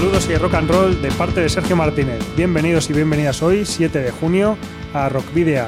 [0.00, 2.20] Saludos y rock and roll de parte de Sergio Martínez.
[2.34, 4.56] Bienvenidos y bienvenidas hoy, 7 de junio,
[4.94, 5.66] a Rock Video.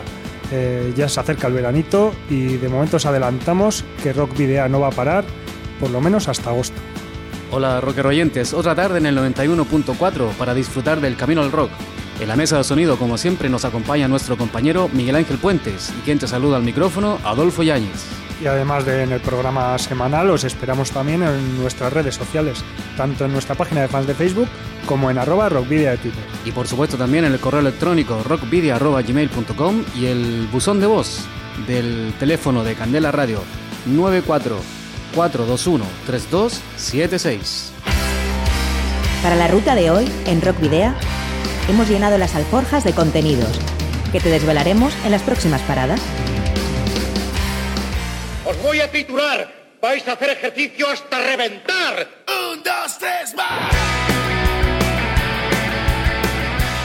[0.50, 4.80] Eh, ya se acerca el veranito y de momento os adelantamos que Rock Video no
[4.80, 5.26] va a parar,
[5.78, 6.80] por lo menos hasta agosto.
[7.50, 11.70] Hola rocker oyentes, otra tarde en el 91.4 para disfrutar del camino al rock.
[12.22, 16.02] En la mesa de sonido, como siempre, nos acompaña nuestro compañero Miguel Ángel Puentes y
[16.02, 18.04] quien te saluda al micrófono, Adolfo Yáñez.
[18.40, 22.62] Y además de en el programa semanal, os esperamos también en nuestras redes sociales,
[22.96, 24.46] tanto en nuestra página de fans de Facebook
[24.86, 26.22] como en arroba rockvidia de Twitter.
[26.44, 31.24] Y por supuesto también en el correo electrónico rockvidia.gmail.com y el buzón de voz
[31.66, 33.40] del teléfono de Candela Radio
[33.86, 34.60] 94
[35.12, 37.72] 421 3276.
[39.24, 40.94] Para la ruta de hoy, en Rock Video,
[41.68, 43.58] hemos llenado las alforjas de contenidos
[44.12, 46.00] que te desvelaremos en las próximas paradas.
[48.44, 49.62] Os voy a titular.
[49.80, 52.08] Vais a hacer ejercicio hasta reventar.
[52.28, 53.91] Un, dos, tres, más.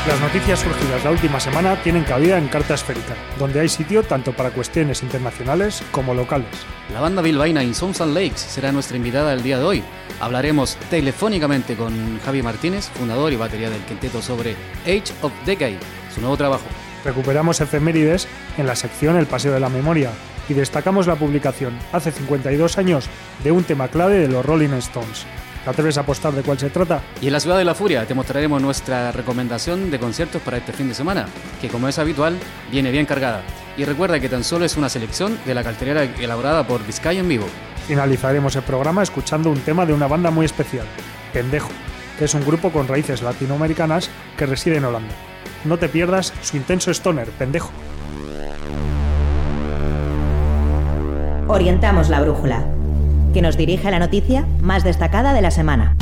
[0.07, 4.31] Las noticias surgidas la última semana tienen cabida en Carta Esférica, donde hay sitio tanto
[4.31, 6.47] para cuestiones internacionales como locales.
[6.93, 9.83] La banda bilbaína Insons and Lakes será nuestra invitada el día de hoy.
[10.21, 15.77] Hablaremos telefónicamente con Javi Martínez, fundador y batería del quinteto, sobre Age of Decay,
[16.15, 16.65] su nuevo trabajo.
[17.03, 20.11] Recuperamos efemérides en la sección El Paseo de la Memoria
[20.47, 23.09] y destacamos la publicación hace 52 años
[23.43, 25.25] de un tema clave de los Rolling Stones.
[25.67, 27.01] ¿Te atreves a apostar de cuál se trata?
[27.19, 30.71] Y en la ciudad de la furia te mostraremos nuestra recomendación de conciertos para este
[30.71, 31.25] fin de semana,
[31.59, 32.37] que como es habitual,
[32.71, 33.41] viene bien cargada.
[33.75, 37.27] Y recuerda que tan solo es una selección de la cartelera elaborada por Vizcaya en
[37.27, 37.47] vivo.
[37.85, 40.85] Finalizaremos el programa escuchando un tema de una banda muy especial,
[41.33, 41.71] Pendejo,
[42.17, 45.13] que es un grupo con raíces latinoamericanas que reside en Holanda.
[45.65, 47.71] No te pierdas su intenso stoner, Pendejo.
[51.49, 52.65] Orientamos la brújula,
[53.37, 55.95] que nos dirige la noticia más destacada de la semana.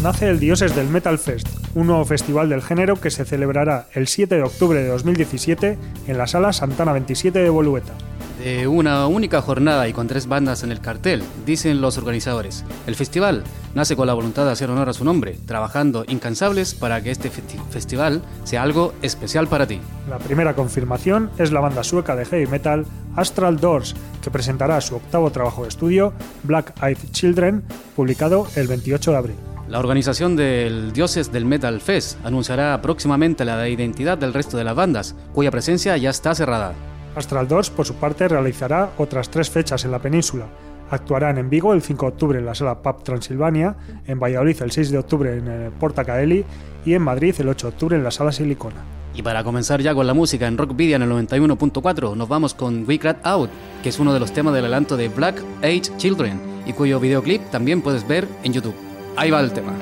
[0.00, 4.06] Nace el Dioses del Metal Fest, un nuevo festival del género que se celebrará el
[4.06, 5.76] 7 de octubre de 2017
[6.06, 7.94] en la sala Santana 27 de Bolueta.
[8.42, 12.64] De una única jornada y con tres bandas en el cartel, dicen los organizadores.
[12.88, 13.44] El festival
[13.76, 17.30] nace con la voluntad de hacer honor a su nombre, trabajando incansables para que este
[17.30, 19.80] festi- festival sea algo especial para ti.
[20.10, 24.96] La primera confirmación es la banda sueca de heavy metal Astral Doors, que presentará su
[24.96, 27.62] octavo trabajo de estudio, Black Eyed Children,
[27.94, 29.36] publicado el 28 de abril.
[29.68, 34.74] La organización del Dioses del Metal Fest anunciará próximamente la identidad del resto de las
[34.74, 36.74] bandas, cuya presencia ya está cerrada.
[37.14, 40.46] Astral Doors, por su parte, realizará otras tres fechas en la península.
[40.90, 44.72] Actuarán en Vigo el 5 de octubre en la sala Pub Transilvania, en Valladolid el
[44.72, 46.44] 6 de octubre en el Porta Caeli
[46.84, 48.76] y en Madrid el 8 de octubre en la sala Silicona.
[49.14, 52.54] Y para comenzar ya con la música en Rock Video en el 91.4, nos vamos
[52.54, 53.50] con We Crat Out,
[53.82, 57.42] que es uno de los temas del adelanto de Black Age Children, y cuyo videoclip
[57.50, 58.74] también puedes ver en YouTube.
[59.16, 59.72] Ahí va el tema.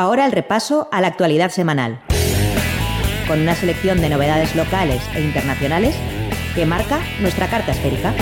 [0.00, 2.00] Ahora el repaso a la actualidad semanal,
[3.28, 5.94] con una selección de novedades locales e internacionales
[6.54, 8.14] que marca nuestra carta esférica.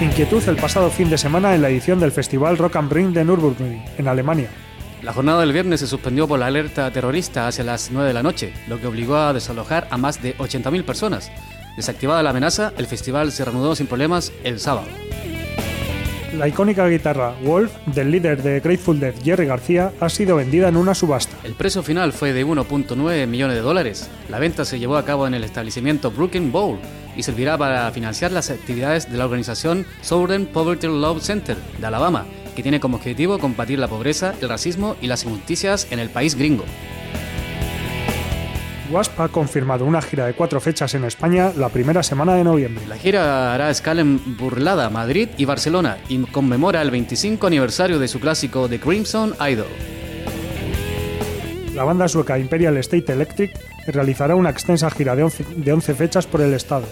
[0.00, 3.26] Inquietud el pasado fin de semana en la edición del Festival Rock am Ring de
[3.26, 4.48] Nürburgring, en Alemania.
[5.02, 8.22] La jornada del viernes se suspendió por la alerta terrorista hacia las 9 de la
[8.22, 11.30] noche, lo que obligó a desalojar a más de 80.000 personas.
[11.76, 14.88] Desactivada la amenaza, el festival se reanudó sin problemas el sábado.
[16.38, 20.76] La icónica guitarra Wolf del líder de Grateful Dead Jerry García ha sido vendida en
[20.76, 21.36] una subasta.
[21.44, 24.10] El precio final fue de 1.9 millones de dólares.
[24.28, 26.78] La venta se llevó a cabo en el establecimiento Brooklyn Bowl
[27.16, 32.26] y servirá para financiar las actividades de la organización Southern Poverty Law Center de Alabama,
[32.56, 36.34] que tiene como objetivo combatir la pobreza, el racismo y las injusticias en el país
[36.34, 36.64] gringo.
[38.94, 42.86] Wasp ha confirmado una gira de cuatro fechas en España la primera semana de noviembre.
[42.86, 48.06] La gira hará escala en Burlada, Madrid y Barcelona y conmemora el 25 aniversario de
[48.06, 49.66] su clásico The Crimson Idol.
[51.74, 53.58] La banda sueca Imperial State Electric
[53.88, 56.86] realizará una extensa gira de 11, de 11 fechas por el estado.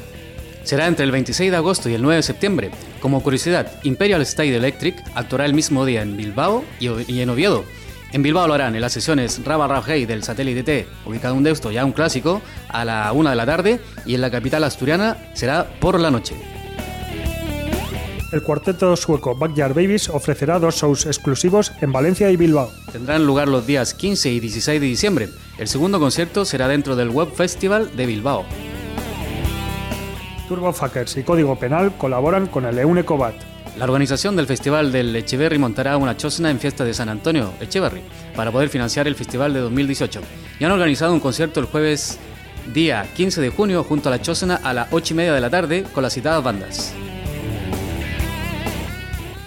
[0.65, 2.71] Será entre el 26 de agosto y el 9 de septiembre.
[3.01, 7.65] Como curiosidad, Imperial State Electric actuará el mismo día en Bilbao y en Oviedo.
[8.13, 11.71] En Bilbao lo harán en las sesiones Raba Rajei del satélite T, ubicado en Deusto,
[11.71, 15.67] ya un clásico, a la 1 de la tarde y en la capital asturiana será
[15.81, 16.35] por la noche.
[18.31, 22.71] El cuarteto sueco Backyard Babies ofrecerá dos shows exclusivos en Valencia y Bilbao.
[22.91, 25.29] Tendrán lugar los días 15 y 16 de diciembre.
[25.59, 28.45] El segundo concierto será dentro del Web Festival de Bilbao.
[30.49, 33.52] Turbofuckers y Código Penal colaboran con el Eunecobat.
[33.77, 38.03] La organización del Festival del Echeverry montará una chosna en fiesta de San Antonio, Echeverry,
[38.37, 40.21] para poder financiar el festival de 2018.
[40.61, 42.19] Y han organizado un concierto el jueves
[42.75, 45.49] día 15 de junio junto a la chosna a las 8 y media de la
[45.49, 46.93] tarde con las citadas bandas.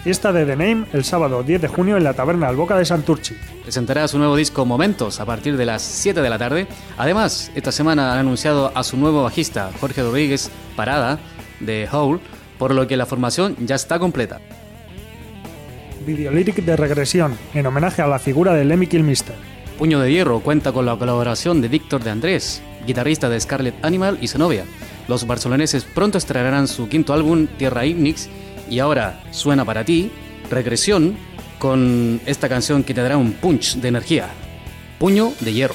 [0.02, 3.36] Fiesta de The Name el sábado 10 de junio en la taberna Alboca de Santurchi.
[3.62, 6.66] Presentará su nuevo disco Momentos a partir de las 7 de la tarde.
[6.96, 11.18] Además, esta semana han anunciado a su nuevo bajista, Jorge Rodríguez Parada,
[11.60, 12.20] de Hole,
[12.58, 14.40] por lo que la formación ya está completa.
[16.06, 19.34] Videolyric de regresión, en homenaje a la figura de Lemmy Kilmister.
[19.78, 24.18] Puño de Hierro cuenta con la colaboración de Víctor de Andrés, guitarrista de Scarlet Animal
[24.20, 24.64] y Zenobia.
[25.08, 28.28] Los barceloneses pronto estrenarán su quinto álbum, Tierra Ignix,
[28.70, 30.10] y ahora suena para ti,
[30.50, 31.16] Regresión,
[31.58, 34.28] con esta canción que te dará un punch de energía.
[34.98, 35.74] Puño de Hierro.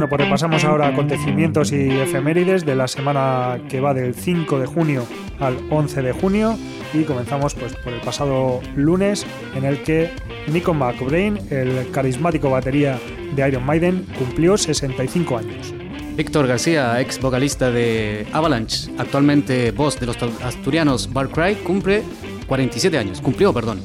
[0.00, 4.64] Bueno, pues repasamos ahora acontecimientos y efemérides de la semana que va del 5 de
[4.64, 5.04] junio
[5.40, 6.58] al 11 de junio
[6.94, 10.10] y comenzamos pues por el pasado lunes en el que
[10.50, 12.98] Nico McBrain, el carismático batería
[13.36, 15.74] de Iron Maiden, cumplió 65 años.
[16.16, 22.02] Víctor García, ex vocalista de Avalanche, actualmente voz de los asturianos Bar Cry, cumple
[22.46, 23.82] 47 años, cumplió, perdón.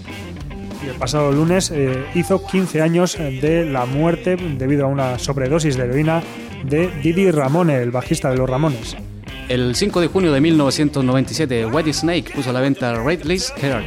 [0.85, 5.77] Y el pasado lunes eh, hizo 15 años de la muerte debido a una sobredosis
[5.77, 6.21] de heroína
[6.63, 8.95] de Didi Ramone, el bajista de los Ramones.
[9.49, 13.85] El 5 de junio de 1997, White Snake puso a la venta Raidless Heart.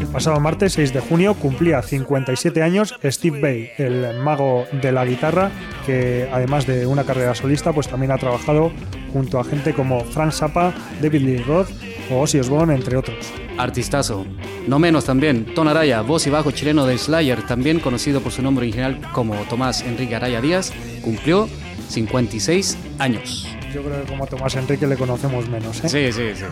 [0.00, 5.06] El pasado martes 6 de junio cumplía 57 años Steve Bay, el mago de la
[5.06, 5.50] guitarra,
[5.86, 8.70] que además de una carrera solista, pues también ha trabajado
[9.12, 11.70] junto a gente como Frank Zappa, David Lee Roth
[12.10, 13.32] o Ozzy Osbourne, entre otros.
[13.56, 14.26] Artistazo.
[14.66, 18.42] No menos también, Ton Araya, voz y bajo chileno de Slayer, también conocido por su
[18.42, 21.48] nombre original como Tomás Enrique Araya Díaz, cumplió
[21.88, 23.48] 56 años.
[23.72, 25.84] Yo creo que como a Tomás Enrique le conocemos menos.
[25.84, 25.88] ¿eh?
[25.88, 26.44] Sí, sí, sí.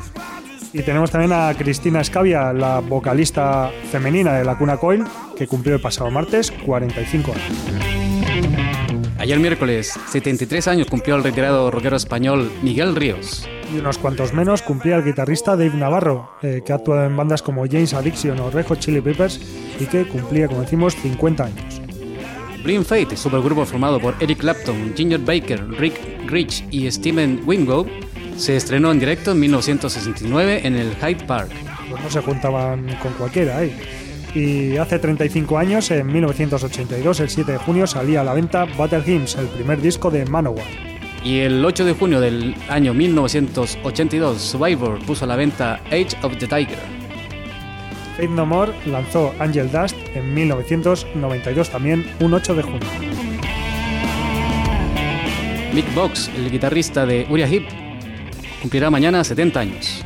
[0.72, 5.04] Y tenemos también a Cristina Escavia, la vocalista femenina de la Cuna Coil,
[5.36, 7.88] que cumplió el pasado martes 45 años.
[9.18, 13.48] Ayer miércoles, 73 años cumplió el retirado rockero español Miguel Ríos.
[13.72, 17.42] Y unos cuantos menos cumplía el guitarrista Dave Navarro, eh, que ha actuado en bandas
[17.42, 19.40] como James Addiction o Red Hot Chili Peppers
[19.78, 21.82] y que cumplía, como decimos, 50 años.
[22.64, 25.94] Blind Fate, supergrupo formado por Eric Clapton, Ginger Baker, Rick
[26.26, 27.86] Rich y Steven Wingo,
[28.36, 31.50] se estrenó en directo en 1969 en el Hyde Park.
[31.90, 33.76] Pues no se juntaban con cualquiera ahí.
[34.34, 39.02] Y hace 35 años, en 1982, el 7 de junio, salía a la venta Battle
[39.04, 40.66] Hymns, el primer disco de Manowar.
[41.24, 46.36] Y el 8 de junio del año 1982, Survivor puso a la venta Age of
[46.38, 46.78] the Tiger.
[48.16, 52.88] Faith No More lanzó Angel Dust en 1992 también, un 8 de junio.
[55.72, 57.62] Mick Box, el guitarrista de Uriah Heep,
[58.60, 60.04] cumplirá mañana 70 años.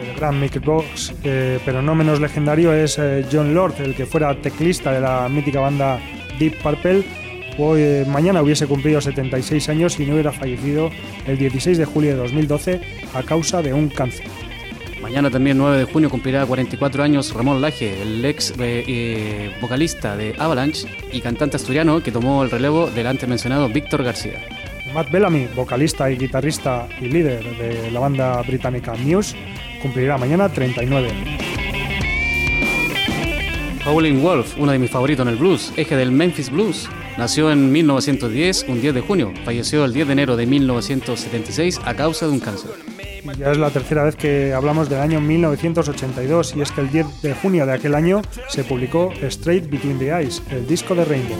[0.00, 4.06] El gran Mick Box, eh, pero no menos legendario, es eh, John Lord, el que
[4.06, 5.98] fuera teclista de la mítica banda
[6.38, 7.04] Deep Purple.
[7.60, 10.90] Hoy, eh, mañana hubiese cumplido 76 años y no hubiera fallecido
[11.26, 12.80] el 16 de julio de 2012
[13.14, 14.26] a causa de un cáncer.
[15.02, 20.16] Mañana también 9 de junio cumplirá 44 años Ramón Laje, el ex eh, eh, vocalista
[20.16, 24.40] de Avalanche y cantante asturiano que tomó el relevo del antes mencionado Víctor García.
[24.94, 29.36] Matt Bellamy, vocalista y guitarrista y líder de la banda británica Muse,
[29.82, 31.42] cumplirá mañana 39 años.
[33.84, 37.70] Howling Wolf, uno de mis favoritos en el blues, eje del Memphis Blues, nació en
[37.72, 42.32] 1910, un 10 de junio, falleció el 10 de enero de 1976 a causa de
[42.32, 42.70] un cáncer.
[43.38, 47.22] Ya es la tercera vez que hablamos del año 1982 y es que el 10
[47.22, 51.36] de junio de aquel año se publicó Straight Between the Eyes, el disco de Rainbow.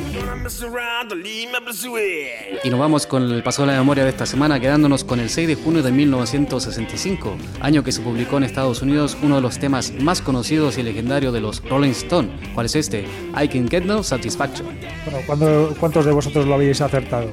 [2.65, 5.31] Y nos vamos con el paso de la memoria de esta semana, quedándonos con el
[5.31, 9.59] 6 de junio de 1965, año que se publicó en Estados Unidos uno de los
[9.59, 12.31] temas más conocidos y legendarios de los Rolling Stones.
[12.55, 13.07] ¿Cuál es este?
[13.41, 14.69] I Can Get No Satisfaction.
[15.27, 17.31] Bueno, ¿cuántos de vosotros lo habéis acertado?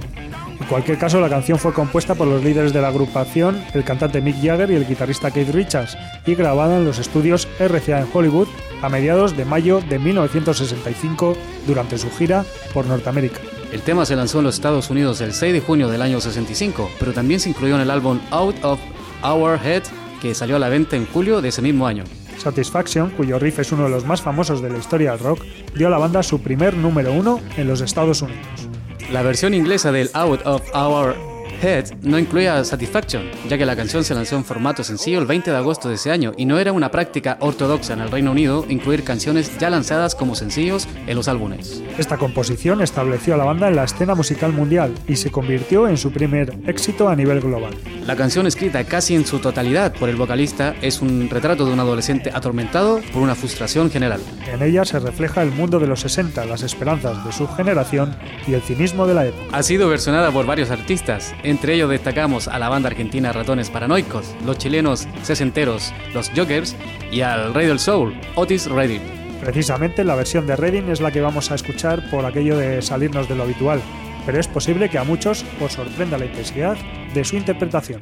[0.65, 4.19] En cualquier caso, la canción fue compuesta por los líderes de la agrupación, el cantante
[4.19, 8.47] Mick Jagger y el guitarrista Keith Richards, y grabada en los estudios RCA en Hollywood
[8.81, 13.41] a mediados de mayo de 1965 durante su gira por Norteamérica.
[13.71, 16.89] El tema se lanzó en los Estados Unidos el 6 de junio del año 65,
[16.97, 18.79] pero también se incluyó en el álbum Out of
[19.21, 19.83] Our Head,
[20.19, 22.05] que salió a la venta en julio de ese mismo año.
[22.39, 25.43] Satisfaction, cuyo riff es uno de los más famosos de la historia del rock,
[25.75, 28.74] dio a la banda su primer número uno en los Estados Unidos.
[29.11, 34.03] La versión inglesa del Out of Our Head no incluía Satisfaction, ya que la canción
[34.03, 36.71] se lanzó en formato sencillo el 20 de agosto de ese año y no era
[36.71, 41.27] una práctica ortodoxa en el Reino Unido incluir canciones ya lanzadas como sencillos en los
[41.27, 41.83] álbumes.
[41.97, 45.97] Esta composición estableció a la banda en la escena musical mundial y se convirtió en
[45.97, 47.75] su primer éxito a nivel global.
[48.05, 51.79] La canción escrita casi en su totalidad por el vocalista es un retrato de un
[51.79, 54.21] adolescente atormentado por una frustración general.
[54.51, 58.15] En ella se refleja el mundo de los 60, las esperanzas de su generación
[58.47, 59.57] y el cinismo de la época.
[59.57, 64.35] Ha sido versionada por varios artistas, entre ellos destacamos a la banda argentina Ratones Paranoicos,
[64.45, 66.75] los chilenos Sesenteros, los Jokers
[67.11, 69.01] y al Rey del Soul, Otis Redding.
[69.41, 73.29] Precisamente la versión de Redding es la que vamos a escuchar por aquello de salirnos
[73.29, 73.81] de lo habitual,
[74.25, 76.77] pero es posible que a muchos os sorprenda la intensidad
[77.13, 78.01] de su interpretación.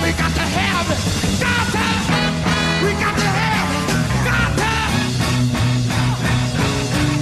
[0.00, 1.00] we got to have it.
[1.42, 1.84] Got to,
[2.84, 3.84] we got to have it.
[4.24, 4.72] Got to,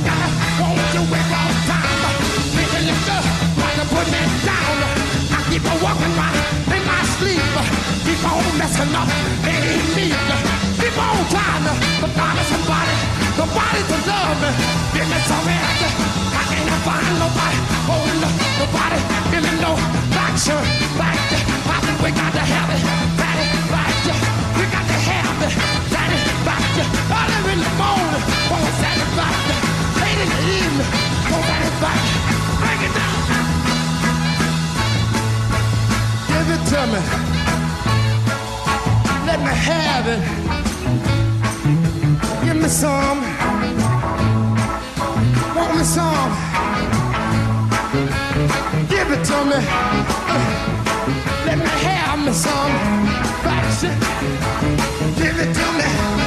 [0.06, 0.28] gotta
[0.60, 2.14] hold you with all time.
[2.54, 3.24] Making it up,
[3.74, 4.76] to put me down.
[5.34, 6.36] I keep on walking right
[6.76, 7.42] in my sleep.
[8.06, 9.08] Keep on messing up,
[9.42, 9.58] they
[9.96, 10.06] me.
[10.78, 11.74] Keep on trying to
[12.14, 12.94] find somebody,
[13.34, 14.50] nobody to love me.
[14.94, 15.48] Give me some.
[16.38, 17.58] I can't find nobody,
[17.90, 18.04] oh,
[18.62, 18.98] nobody,
[19.32, 19.72] give no
[20.14, 21.09] action.
[30.50, 30.74] in,
[31.30, 32.02] go back and back,
[32.60, 33.18] break it down.
[36.30, 37.00] Give it to me.
[39.28, 40.22] Let me have it.
[42.44, 43.20] Give me some.
[45.56, 46.32] Want me some.
[48.88, 49.58] Give it to me.
[50.32, 50.40] Uh,
[51.46, 52.74] let me have me some.
[53.44, 53.64] Back.
[55.16, 56.19] Give it to me.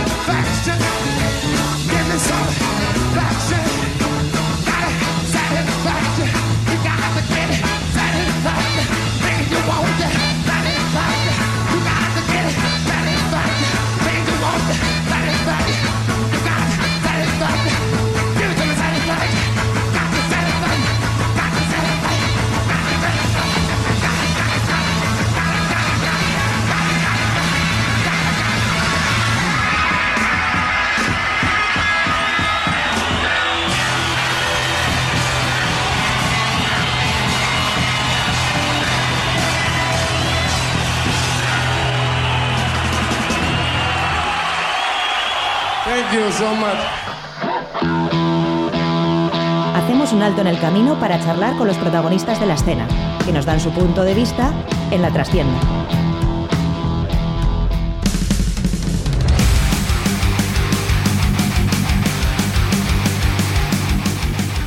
[49.75, 52.87] Hacemos un alto en el camino para charlar con los protagonistas de la escena,
[53.25, 54.53] que nos dan su punto de vista
[54.91, 55.59] en la trastienda.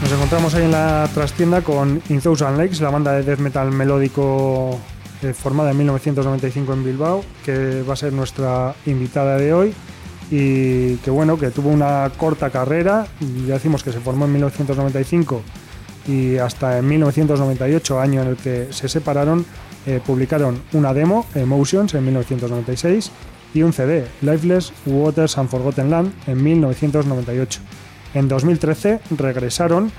[0.03, 3.71] Nos encontramos ahí en la trastienda con In Thousand Lakes, la banda de death metal
[3.71, 4.81] melódico
[5.23, 9.75] eh, formada en 1995 en Bilbao, que va a ser nuestra invitada de hoy
[10.31, 13.07] y que bueno, que tuvo una corta carrera,
[13.47, 15.43] ya decimos que se formó en 1995
[16.09, 19.45] y hasta en 1998, año en el que se separaron,
[19.87, 23.11] eh, publicaron una demo, Emotions, en 1996
[23.55, 27.61] y un CD, Lifeless Waters and Forgotten Land, en 1998.
[28.15, 29.93] En 2013 regresaron,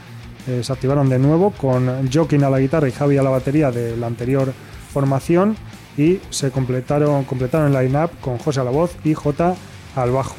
[0.48, 3.72] eh, se activaron de nuevo con Joaquín a la guitarra y Javi a la batería
[3.72, 4.54] de la anterior
[4.92, 5.56] formación
[5.98, 9.56] y se completaron, completaron el line-up con José a la voz y J
[9.96, 10.36] al bajo.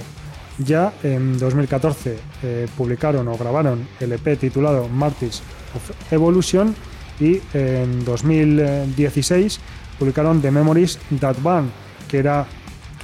[0.58, 5.42] Ya en 2014 eh, publicaron o grabaron el EP titulado Martyrs
[5.74, 6.74] of Evolution
[7.20, 9.60] y en 2016
[9.98, 11.70] publicaron The Memories That Band,
[12.08, 12.46] que era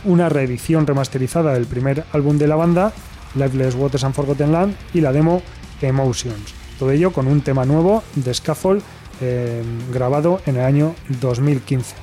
[0.05, 2.93] una reedición remasterizada del primer álbum de la banda,
[3.35, 5.43] Lifeless Waters and Forgotten Land, y la demo
[5.81, 6.55] Emotions.
[6.79, 8.83] Todo ello con un tema nuevo de Scaffold
[9.21, 11.95] eh, grabado en el año 2015.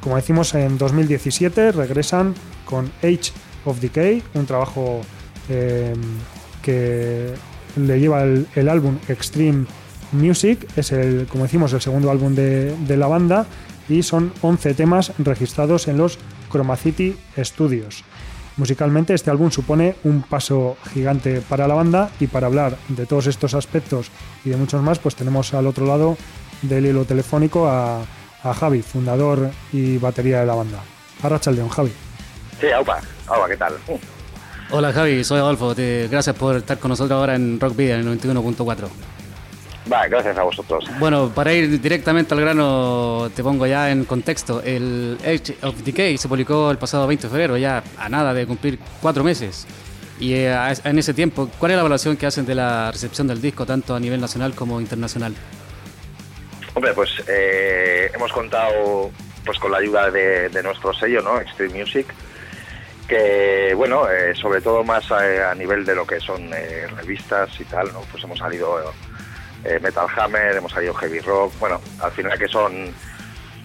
[0.00, 2.34] Como decimos, en 2017 regresan
[2.64, 3.32] con Age
[3.64, 5.00] of Decay, un trabajo
[5.48, 5.94] eh,
[6.62, 7.34] que
[7.76, 9.66] le lleva el, álbum Extreme
[10.12, 13.46] Music, es el, como decimos, el segundo álbum de, la banda
[13.88, 16.18] y son 11 temas registrados en los
[16.50, 18.04] Chroma City Studios.
[18.56, 23.26] Musicalmente este álbum supone un paso gigante para la banda y para hablar de todos
[23.26, 24.10] estos aspectos
[24.44, 26.16] y de muchos más, pues tenemos al otro lado
[26.62, 28.02] del hilo telefónico a,
[28.42, 30.80] Javi, fundador y batería de la banda.
[31.22, 31.92] Arrachaldeón, Javi.
[32.60, 33.74] Sí, aupa, aupa, ¿qué tal?
[34.70, 38.20] Hola Javi, soy Adolfo, gracias por estar con nosotros ahora en Rock Video en el
[38.20, 38.88] 91.4.
[39.90, 40.84] Va, gracias a vosotros.
[40.98, 44.62] Bueno, para ir directamente al grano, te pongo ya en contexto.
[44.62, 48.46] El Edge of Decay se publicó el pasado 20 de febrero, ya a nada de
[48.46, 49.66] cumplir cuatro meses.
[50.20, 53.40] Y eh, en ese tiempo, ¿cuál es la evaluación que hacen de la recepción del
[53.40, 55.34] disco, tanto a nivel nacional como internacional?
[56.74, 59.10] Hombre, pues eh, hemos contado
[59.44, 61.40] pues con la ayuda de, nuestro sello, ¿no?
[61.40, 62.06] Extreme Music,
[63.10, 66.48] que bueno, eh, sobre todo más a, nivel de lo que son
[66.96, 68.02] revistas y tal, ¿no?
[68.02, 68.78] Pues hemos salido
[69.64, 72.94] eh, Metal Hammer, hemos salido Heavy Rock, bueno, al final que son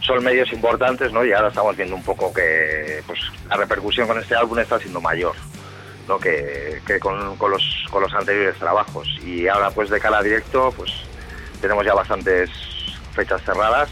[0.02, 1.24] son medios importantes, ¿no?
[1.24, 5.00] Y ahora estamos viendo un poco que pues, la repercusión con este álbum está siendo
[5.00, 5.36] mayor,
[6.08, 6.18] ¿no?
[6.18, 9.08] Que, con, los, con los anteriores trabajos.
[9.24, 10.92] Y ahora, pues, de cara a directo, pues,
[11.62, 12.50] tenemos ya bastantes
[13.14, 13.90] fechas cerradas.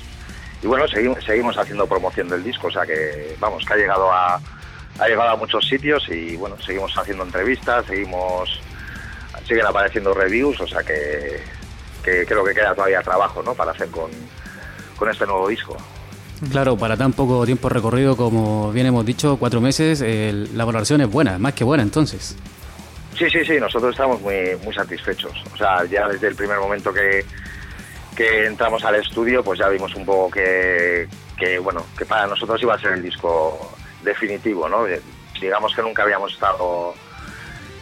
[0.61, 4.11] Y bueno, seguimos, seguimos haciendo promoción del disco, o sea que, vamos, que ha llegado
[4.11, 4.39] a,
[4.99, 8.61] ha llegado a muchos sitios y, bueno, seguimos haciendo entrevistas, seguimos,
[9.47, 11.41] siguen apareciendo reviews, o sea que
[12.03, 13.55] que creo que queda todavía trabajo ¿no?
[13.55, 14.11] para hacer con,
[15.09, 15.75] este nuevo disco.
[16.49, 20.01] Claro, para tan poco tiempo recorrido como bien hemos dicho, cuatro meses,
[20.53, 22.37] la valoración es buena, más que buena entonces.
[23.17, 25.33] Sí, sí, sí, nosotros estamos muy, muy satisfechos.
[25.53, 27.25] O sea, ya desde el primer momento que,
[28.15, 32.61] que entramos al estudio, pues ya vimos un poco que, que, bueno, que para nosotros
[32.61, 34.85] iba a ser el disco definitivo, ¿no?
[35.39, 36.93] Digamos que nunca habíamos estado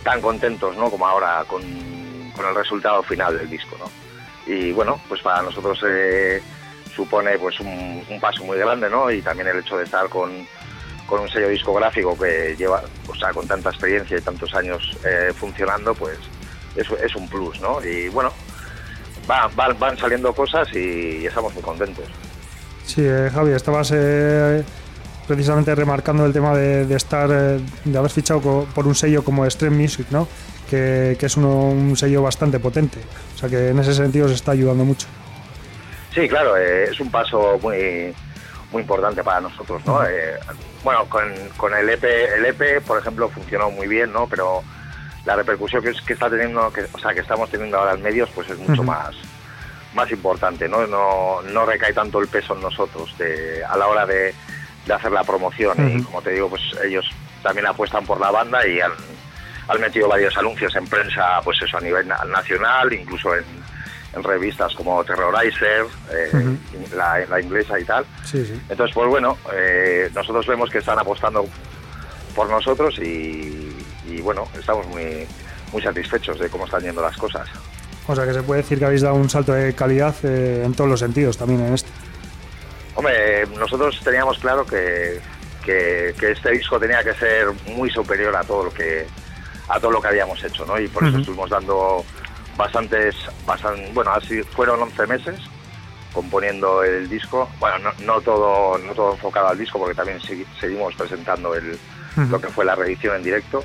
[0.03, 0.75] tan contentos.
[0.75, 3.85] Como ahora con, el resultado final del disco, ¿no?
[4.47, 6.41] y bueno, pues para nosotros eh,
[6.95, 9.11] supone pues un, paso muy grande, ¿no?
[9.11, 10.31] Y también el hecho de estar con,
[11.09, 15.93] un sello discográfico que lleva, o sea, con tanta experiencia y tantos años eh, funcionando,
[15.93, 16.17] pues
[16.75, 17.83] es, es, un plus, ¿no?
[17.83, 18.31] Y bueno,
[19.27, 22.05] van, van, saliendo cosas y, estamos muy contentos.
[22.85, 23.91] Sí, eh, Javi, estabas
[25.31, 30.07] precisamente remarcando el tema de, estar, de haber fichado por un sello como Extreme Music,
[30.09, 30.27] ¿no?
[30.69, 32.99] Que, es un sello bastante potente.
[33.35, 35.07] O sea que en ese sentido se está ayudando mucho.
[36.13, 38.13] Sí, claro, eh, es un paso muy
[38.73, 40.03] muy importante para nosotros, ¿no?
[40.05, 40.37] Eh,
[40.83, 41.23] bueno, con,
[41.57, 44.27] con, el EP, el EP, por ejemplo, funcionó muy bien, ¿no?
[44.27, 44.63] Pero
[45.25, 48.29] la repercusión que, que está teniendo, que, o sea, que estamos teniendo ahora en medios,
[48.33, 49.15] pues es mucho más
[49.93, 50.87] más importante, ¿no?
[50.87, 51.41] ¿no?
[51.41, 54.33] No recae tanto el peso en nosotros de, a la hora de,
[54.85, 55.99] de hacer la promoción.
[55.99, 57.05] Y como te digo, pues ellos
[57.43, 58.91] también apuestan por la banda y han,
[59.67, 63.45] han metido varios anuncios en prensa, pues eso, a nivel nacional, incluso en,
[64.23, 66.57] revistas como Terrorizer, eh,
[66.93, 68.05] la, inglesa y tal.
[68.33, 71.47] Entonces, pues bueno, eh, nosotros vemos que están apostando
[72.35, 73.73] por nosotros y,
[74.21, 75.25] bueno, estamos muy,
[75.71, 77.47] muy satisfechos de cómo están yendo las cosas.
[78.07, 80.73] O sea que se puede decir que habéis dado un salto de calidad eh, en
[80.73, 81.89] todos los sentidos también en este.
[82.95, 85.19] Hombre, nosotros teníamos claro que,
[85.63, 89.07] que, que, este disco tenía que ser muy superior a todo lo que
[89.69, 90.77] a todo lo que habíamos hecho, ¿no?
[90.79, 92.03] Y por eso estuvimos dando
[92.57, 93.15] bastantes,
[93.93, 95.39] bueno, así fueron 11 meses
[96.13, 97.49] componiendo el disco.
[97.59, 100.19] Bueno, no, todo no todo enfocado al disco, porque también
[100.59, 101.77] seguimos presentando el,
[102.29, 103.63] lo que fue la reedición en directo.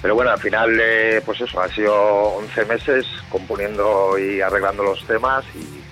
[0.00, 5.04] Pero bueno, al final, eh, pues eso, ha sido 11 meses componiendo y arreglando los
[5.06, 5.83] temas y,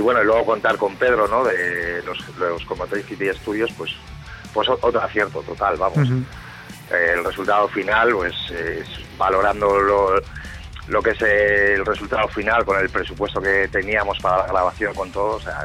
[0.00, 1.44] bueno, y luego contar con Pedro, ¿no?
[1.44, 2.62] De los, los
[3.06, 3.92] City Studios, pues,
[4.54, 6.08] pues otro acierto total, vamos
[6.92, 8.34] el resultado final, pues
[9.16, 9.78] valorando
[10.88, 15.10] lo, que es el resultado final con el presupuesto que teníamos para la grabación con
[15.10, 15.64] todo, o sea,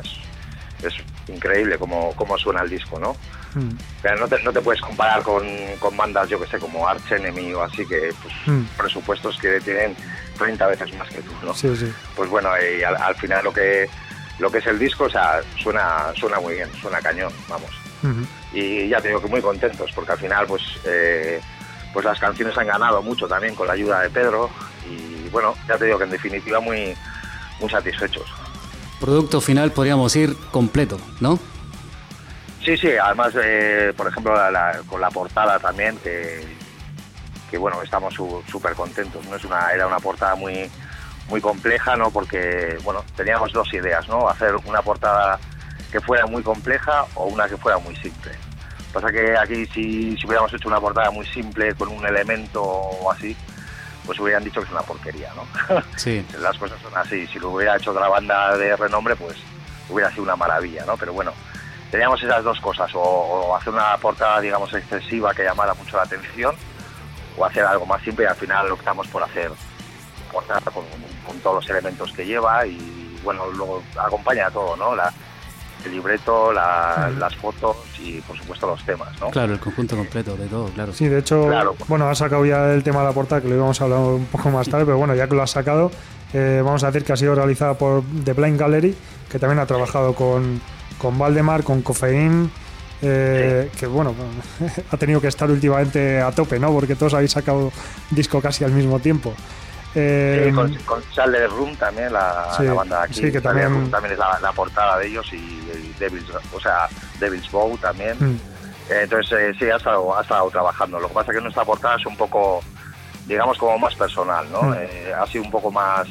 [0.83, 0.93] es,
[1.27, 3.13] increíble cómo, cómo, suena el disco, ¿no?
[3.53, 3.75] Mm.
[4.01, 5.45] Pero no te, no te puedes comparar con,
[5.79, 8.63] con, bandas, yo que sé, como Arch Enemy o así, que pues, mm.
[8.77, 9.93] presupuestos que tienen
[10.37, 11.53] 30 veces más que tú, ¿no?
[11.53, 11.91] Sí, sí.
[12.15, 13.89] Pues bueno, y al, final lo que
[14.39, 17.71] lo que es el disco, o sea, suena, suena muy bien, suena cañón, vamos.
[18.53, 21.41] Y ya te digo que muy contentos porque al final pues eh,
[21.91, 24.49] pues las canciones han ganado mucho también con la ayuda de Pedro.
[24.89, 26.95] Y bueno ya te digo que en definitiva muy
[27.59, 28.25] muy satisfechos.
[28.99, 31.39] Producto final podríamos ir completo no
[32.63, 34.33] sí sí además eh, por ejemplo
[34.87, 36.45] con la portada también que,
[37.49, 40.69] que bueno estamos súper contentos no es una era una portada muy
[41.29, 45.39] muy compleja no porque bueno teníamos dos ideas no hacer una portada
[45.91, 48.31] que fuera muy compleja o una que fuera muy simple.
[48.93, 53.11] Pasa que aquí si, si hubiéramos hecho una portada muy simple con un elemento o
[53.11, 53.35] así,
[54.05, 55.81] pues hubieran dicho que es una porquería, ¿no?
[55.97, 56.25] Sí.
[56.39, 57.27] Las cosas son así.
[57.27, 59.37] Si lo hubiera hecho otra banda de renombre, pues
[59.89, 60.97] hubiera sido una maravilla, ¿no?
[60.97, 61.33] Pero bueno,
[61.91, 66.55] teníamos esas dos cosas, o, hacer una portada, digamos, excesiva que llamara mucho la atención,
[67.37, 69.51] o hacer algo más simple y al final optamos por hacer
[70.31, 70.85] portada con,
[71.37, 74.95] todos los elementos que lleva y bueno, luego acompaña todo, ¿no?
[74.95, 75.11] La,
[75.85, 79.29] el libreto, las fotos y por supuesto los temas, ¿no?
[79.29, 80.93] Claro, el conjunto completo de todo, claro.
[80.93, 81.49] Sí, de hecho,
[81.87, 84.25] bueno, has sacado ya el tema de la portada, que lo íbamos a hablar un
[84.25, 85.91] poco más tarde, pero bueno, ya que lo has sacado,
[86.33, 88.95] eh, vamos a decir que ha sido realizada por The Blind Gallery,
[89.29, 90.61] que también ha trabajado con,
[90.97, 92.51] con Valdemar, con Cofeín,
[93.01, 94.15] eh, que bueno,
[94.91, 96.71] ha tenido que estar últimamente a tope, ¿no?
[96.71, 97.71] Porque todos habéis sacado
[98.09, 99.33] disco casi al mismo tiempo.
[99.95, 101.01] Eh, con, con
[101.49, 103.21] Room también, la, banda aquí.
[103.21, 103.89] Sí, que también...
[103.89, 105.61] también es la, portada de ellos y,
[105.99, 106.87] Devil's, o sea,
[107.19, 108.15] Devil's Bow también.
[108.19, 108.39] Mm.
[108.89, 110.99] Eh, entonces, sí, ha estado, ha estado trabajando.
[110.99, 112.61] Lo que pasa es que nuestra portada es un poco,
[113.25, 114.61] digamos, como más personal, ¿no?
[114.61, 114.75] Mm.
[115.19, 116.07] ha sido un poco más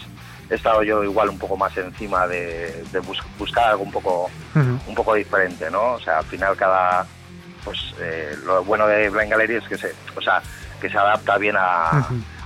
[0.48, 2.84] he estado yo igual un poco más encima de,
[3.38, 7.04] buscar algo un poco un poco diferente no o sea al final cada
[7.64, 10.40] pues eh, lo bueno de Blind Gallery es que se o sea
[10.80, 11.56] que se adapta bien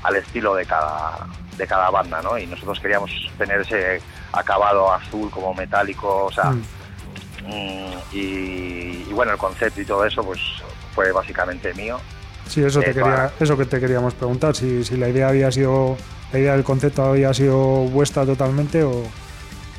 [0.02, 4.00] al estilo de cada de cada banda no y nosotros queríamos tener ese
[4.32, 10.40] acabado azul como metálico o sea mm, y, bueno el concepto y todo eso pues
[10.94, 12.00] fue básicamente mío.
[12.46, 15.52] Sí eso te eh, quería eso que te queríamos preguntar si, si la idea había
[15.52, 15.96] sido
[16.32, 17.56] la idea del concepto había sido
[17.88, 19.04] vuestra totalmente o,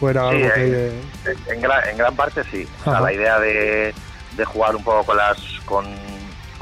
[0.01, 0.91] fuera algo que...
[1.47, 2.67] En, gran, parte sí.
[2.87, 3.93] la idea de,
[4.45, 5.85] jugar un poco con las, con,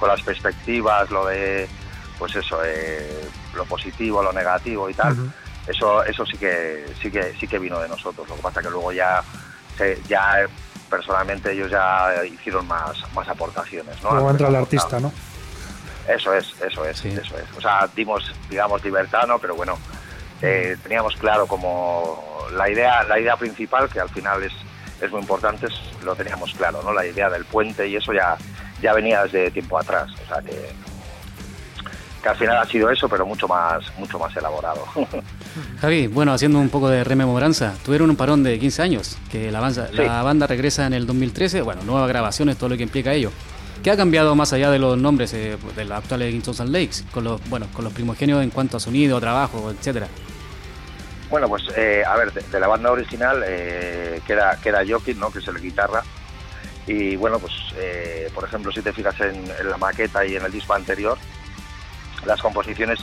[0.06, 1.66] las perspectivas, lo de,
[2.20, 3.22] pues eso, eh,
[3.54, 5.32] lo positivo, lo negativo y tal,
[5.68, 8.28] eso, eso sí que, sí que, sí que vino de nosotros.
[8.28, 9.24] Lo que pasa que luego ya,
[10.08, 10.48] ya
[10.90, 14.02] personalmente ellos ya hicieron más, más aportaciones.
[14.02, 14.12] ¿no?
[14.12, 15.14] Luego entra el artista, ¿no?
[16.08, 17.58] Eso es, eso es, eso es.
[17.58, 19.38] O sea, dimos, digamos, libertad, ¿no?
[19.38, 19.78] Pero bueno,
[20.42, 24.54] eh, teníamos claro como la idea, la idea principal, que al final es,
[25.02, 25.68] es muy importante,
[26.04, 26.94] lo teníamos claro, ¿no?
[26.94, 28.38] La idea del puente y eso ya,
[28.82, 30.10] ya venía desde tiempo atrás.
[30.24, 30.74] O sea que,
[32.22, 34.84] que al final ha sido eso, pero mucho más, mucho más elaborado.
[35.82, 39.60] Javi, bueno, haciendo un poco de rememoranza, tuvieron un parón de 15 años, que la
[39.60, 43.32] banda, la banda regresa en el 2013, bueno, nuevas grabaciones, todo lo que implica ello.
[43.84, 47.04] ¿Qué ha cambiado más allá de los nombres eh, de la actual Kingston and Lakes?
[47.12, 50.08] Con los, bueno, con los primogenios en cuanto a sonido, trabajo, etcétera.
[51.30, 55.32] Bueno, pues eh, a ver, de, la banda original eh, queda, queda Jokin, ¿no?
[55.32, 56.04] que es el guitarra.
[56.88, 60.52] Y bueno, pues eh, por ejemplo, si te fijas en, la maqueta y en el
[60.52, 61.18] disco anterior,
[62.26, 63.00] las composiciones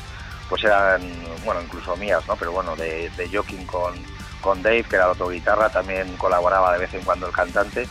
[0.49, 1.03] pues eran,
[1.45, 2.37] bueno, incluso mías, ¿no?
[2.37, 3.95] Pero bueno, de, de Jokin con,
[4.41, 7.89] con Dave, que era la otro guitarra, también colaboraba de vez en cuando el cantante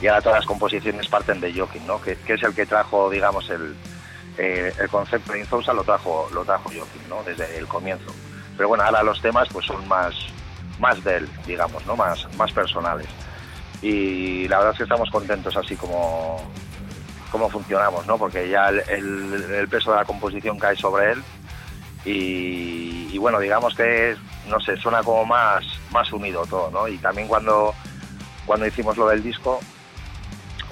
[0.00, 2.00] y ahora todas las composiciones parten de Jokin, ¿no?
[2.00, 3.76] que, es el que trajo, digamos, el,
[4.38, 7.22] eh, el concepto de Inzousa lo trajo, lo trajo Jokin, ¿no?
[7.22, 8.10] desde el comienzo.
[8.56, 10.14] Pero bueno, ahora los temas pues son más,
[10.78, 11.96] más de él, digamos, ¿no?
[11.96, 13.08] más, más personales.
[13.82, 16.50] Y la verdad es que estamos contentos así como,
[17.30, 18.18] como funcionamos, ¿no?
[18.18, 21.22] porque ya el, el, peso de la composición cae sobre él
[22.04, 24.16] y, y, bueno, digamos que,
[24.48, 26.88] no sé, suena como más, más unido todo, ¿no?
[26.88, 27.74] Y también cuando,
[28.46, 29.60] cuando hicimos lo del disco,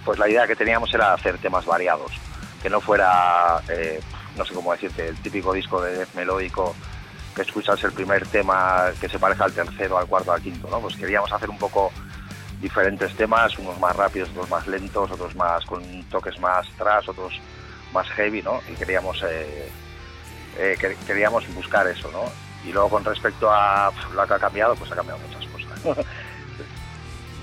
[0.04, 2.12] pues la idea que teníamos era hacer temas variados,
[2.62, 4.00] que no fuera, eh,
[4.36, 6.74] no sé cómo decirte, el típico disco de death melódico
[7.34, 10.80] que escuchas el primer tema que se parezca al tercero, al cuarto, al quinto, ¿no?
[10.80, 11.92] Pues queríamos hacer un poco
[12.60, 17.40] diferentes temas, unos más rápidos, otros más lentos, otros más con toques más tras, otros
[17.92, 18.60] más heavy, ¿no?
[18.70, 19.70] Y queríamos, eh,
[20.58, 22.24] eh, queríamos buscar eso, ¿no?
[22.68, 26.06] Y luego con respecto a lo que ha cambiado, pues ha cambiado muchas cosas.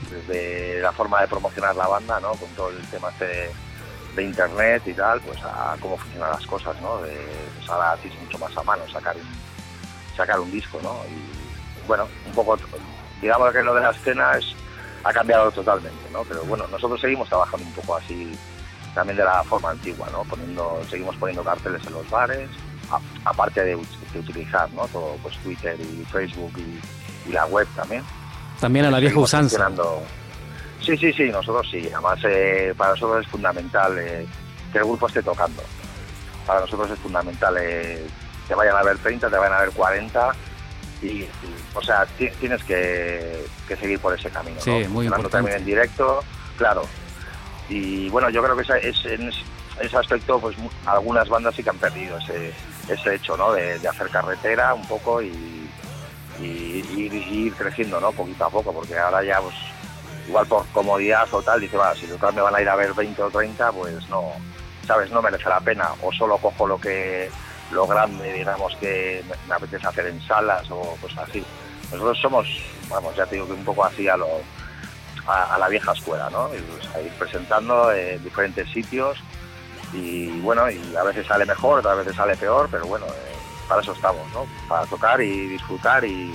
[0.09, 2.31] desde la forma de promocionar la banda, ¿no?
[2.33, 3.51] Con todo el tema este
[4.15, 7.01] de internet y tal, pues a cómo funcionan las cosas, ¿no?
[7.01, 7.13] De,
[7.57, 9.15] pues ahora tienes mucho más a mano sacar
[10.15, 11.01] sacar un disco, ¿no?
[11.09, 12.57] Y bueno, un poco,
[13.21, 14.55] digamos que lo de la escena es,
[15.05, 16.23] ha cambiado totalmente, ¿no?
[16.23, 18.37] Pero bueno, nosotros seguimos trabajando un poco así,
[18.93, 20.23] también de la forma antigua, ¿no?
[20.25, 22.49] Poniendo, seguimos poniendo carteles en los bares,
[23.23, 24.85] aparte de, utilizar, ¿no?
[24.87, 26.53] Todo, pues Twitter y Facebook
[27.27, 28.03] y la web también
[28.59, 29.69] también a la vieja usanza.
[30.81, 31.89] Sí, sí, sí, nosotros sí.
[31.91, 34.25] Además, eh, para nosotros es fundamental eh,
[34.71, 35.63] que el grupo esté tocando.
[36.45, 38.05] Para nosotros es fundamental eh,
[38.47, 40.31] que vayan a ver 30, te vayan a ver 40.
[41.01, 41.25] Y,
[41.73, 42.05] o sea,
[42.39, 44.59] tienes que, seguir por ese camino.
[44.61, 45.37] Sí, muy importante.
[45.37, 46.23] también en directo,
[46.57, 46.83] claro.
[47.69, 49.31] Y bueno, yo creo que es, en
[49.81, 50.55] ese aspecto, pues
[50.85, 52.53] algunas bandas sí que han perdido ese,
[52.87, 53.51] ese hecho, ¿no?
[53.51, 55.69] De, de hacer carretera un poco y,
[56.39, 58.11] y, ir creciendo, ¿no?
[58.11, 59.55] Poquito a poco, porque ahora ya, pues,
[60.27, 62.93] igual por comodidad o tal, dice, va, si total me van a ir a ver
[62.93, 64.31] 20 o 30, pues no,
[64.85, 65.11] ¿sabes?
[65.11, 65.89] No merece la pena.
[66.01, 67.29] O solo cojo lo que,
[67.71, 71.43] lo grande, digamos, que me, apetece hacer en salas o cosas así.
[71.91, 72.47] Nosotros somos,
[72.89, 74.27] vamos, ya te digo que un poco así a lo,
[75.27, 76.49] a, la vieja escuela, ¿no?
[76.53, 79.17] Y, pues, ir presentando en diferentes sitios
[79.93, 83.35] y bueno, y a veces sale mejor, otras veces sale peor, pero bueno, eh,
[83.67, 84.45] para eso estamos, ¿no?
[84.67, 86.33] Para tocar y disfrutar y,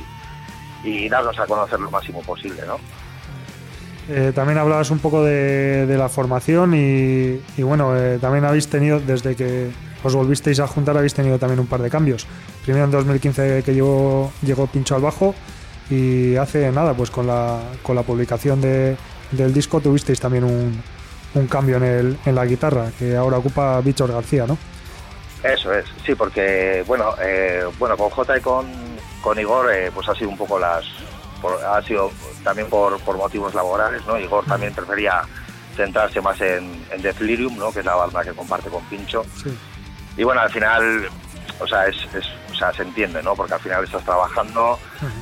[1.10, 2.78] darnos a conocer lo máximo posible, ¿no?
[4.08, 9.36] Eh, también hablabas un poco de, la formación y, bueno, eh, también habéis tenido, desde
[9.36, 9.70] que
[10.02, 12.26] os volvisteis a juntar, habéis tenido también un par de cambios.
[12.64, 15.34] Primero en 2015 que llegó, llegó Pincho al bajo
[15.90, 18.96] y hace nada, pues con la, con la publicación de,
[19.32, 20.82] del disco tuvisteis también un,
[21.34, 24.56] un cambio en, el, en la guitarra, que ahora ocupa Bichos García, ¿no?
[25.42, 28.66] Eso es, sí, porque bueno, eh, bueno con J y con,
[29.22, 30.84] con Igor, eh, pues ha sido un poco las,
[31.66, 32.10] ha sido
[32.44, 34.18] también por, por, motivos laborales, ¿no?
[34.18, 35.22] Igor también prefería
[35.76, 37.72] centrarse más en, en ¿no?
[37.72, 39.24] Que es la banda que comparte con Pincho.
[40.16, 41.08] Y bueno, al final,
[41.60, 41.96] o sea, es,
[42.50, 43.34] o sea, se entiende, ¿no?
[43.34, 44.78] Porque al final estás trabajando,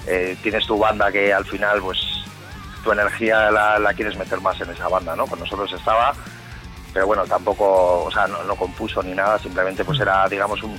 [0.07, 1.99] eh, tienes tu banda que al final, pues
[2.83, 5.27] tu energía la, la, quieres meter más en esa banda, ¿no?
[5.27, 6.15] Con nosotros estaba,
[6.93, 10.79] pero bueno, tampoco, o sea, no, compuso ni nada, simplemente pues era, digamos, un,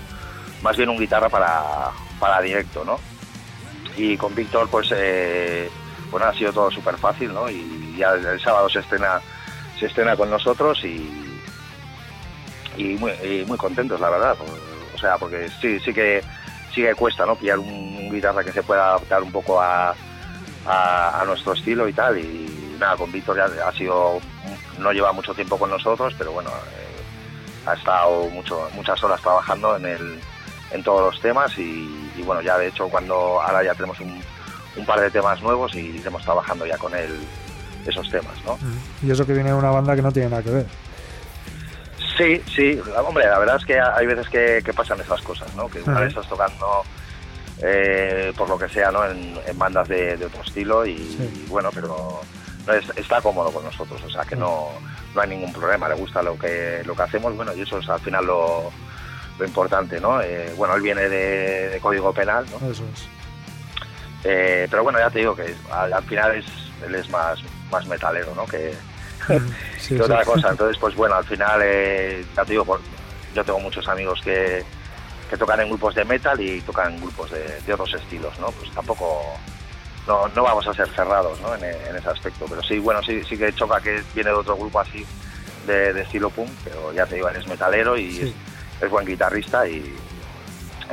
[0.62, 3.00] más bien un guitarra para, para directo, ¿no?
[3.96, 5.70] Y con Víctor, pues, eh,
[6.10, 7.50] bueno, ha sido todo súper fácil, ¿no?
[7.50, 9.22] Y ya el, sábado se estrena,
[9.80, 11.29] se estrena con nosotros y,
[12.80, 13.12] y muy,
[13.46, 14.38] muy contentos, la verdad.
[14.96, 16.24] O sea, porque sí, sí que
[16.74, 17.36] sí que cuesta, ¿no?
[17.36, 19.94] Pillar un guitarra que se pueda adaptar un poco a,
[20.66, 22.18] a, nuestro estilo y tal.
[22.18, 24.20] Y nada, con Víctor ya ha sido,
[24.80, 29.76] no lleva mucho tiempo con nosotros, pero bueno, eh, ha estado mucho, muchas horas trabajando
[29.76, 30.20] en, el,
[30.72, 34.22] en todos los temas y, bueno, ya de hecho cuando ahora ya tenemos un,
[34.78, 37.20] un par de temas nuevos y iremos trabajando ya con él
[37.86, 38.58] esos temas, ¿no?
[39.02, 40.66] Y eso que viene de una banda que no tiene nada que ver.
[42.20, 45.70] Sí, sí, hombre, la verdad es que hay veces que, pasan esas cosas, ¿no?
[45.70, 46.84] Que una vez estás tocando
[47.62, 49.06] eh, por lo que sea, ¿no?
[49.06, 52.20] En, bandas de, otro estilo y, bueno, pero
[52.98, 54.68] está cómodo con nosotros, o sea que no,
[55.16, 57.88] no hay ningún problema, le gusta lo que, lo que hacemos, bueno, y eso es
[57.88, 58.70] al final lo,
[59.40, 60.22] lo importante, ¿no?
[60.22, 62.70] Eh, bueno, él viene de, código penal, ¿no?
[62.70, 63.08] Eso es.
[64.26, 66.46] Eh, pero bueno, ya te digo que al, final es,
[66.86, 67.40] él es más,
[67.72, 68.46] más metalero, ¿no?
[68.46, 68.74] Que,
[69.92, 70.50] mm, otra cosa.
[70.50, 71.62] Entonces, pues bueno, al final,
[72.36, 72.80] ya te digo,
[73.34, 74.64] yo tengo muchos amigos que,
[75.30, 78.48] que tocan en grupos de metal y tocan en grupos de, otros estilos, ¿no?
[78.48, 79.22] Pues tampoco
[80.08, 81.54] no, no vamos a ser cerrados ¿no?
[81.56, 82.46] en, ese aspecto.
[82.50, 85.06] Pero sí, bueno, sí, sí que choca que viene de otro grupo así
[85.68, 88.34] de, estilo punk, pero ya te digo, es metalero y
[88.82, 89.96] es, buen guitarrista y,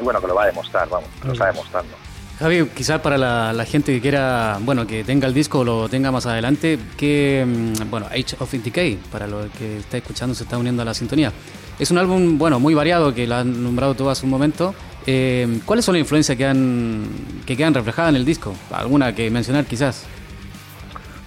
[0.02, 1.96] bueno, que lo va a demostrar, vamos, lo está demostrando.
[2.38, 6.10] Javi, quizás para la, gente que quiera, bueno, que tenga el disco o lo tenga
[6.10, 10.58] más adelante, que, mm, bueno, Age of Decay, para lo que está escuchando, se está
[10.58, 11.32] uniendo a la sintonía.
[11.78, 14.74] Es un álbum, bueno, muy variado, que lo han nombrado tú hace un momento.
[15.06, 17.08] Eh, ¿Cuáles son las influencias que, han,
[17.46, 18.54] que quedan reflejadas en el disco?
[18.70, 20.04] ¿Alguna que mencionar quizás?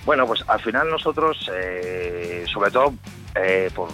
[0.06, 2.94] Bueno, pues al final nosotros, eh, sobre todo
[3.34, 3.90] eh, por,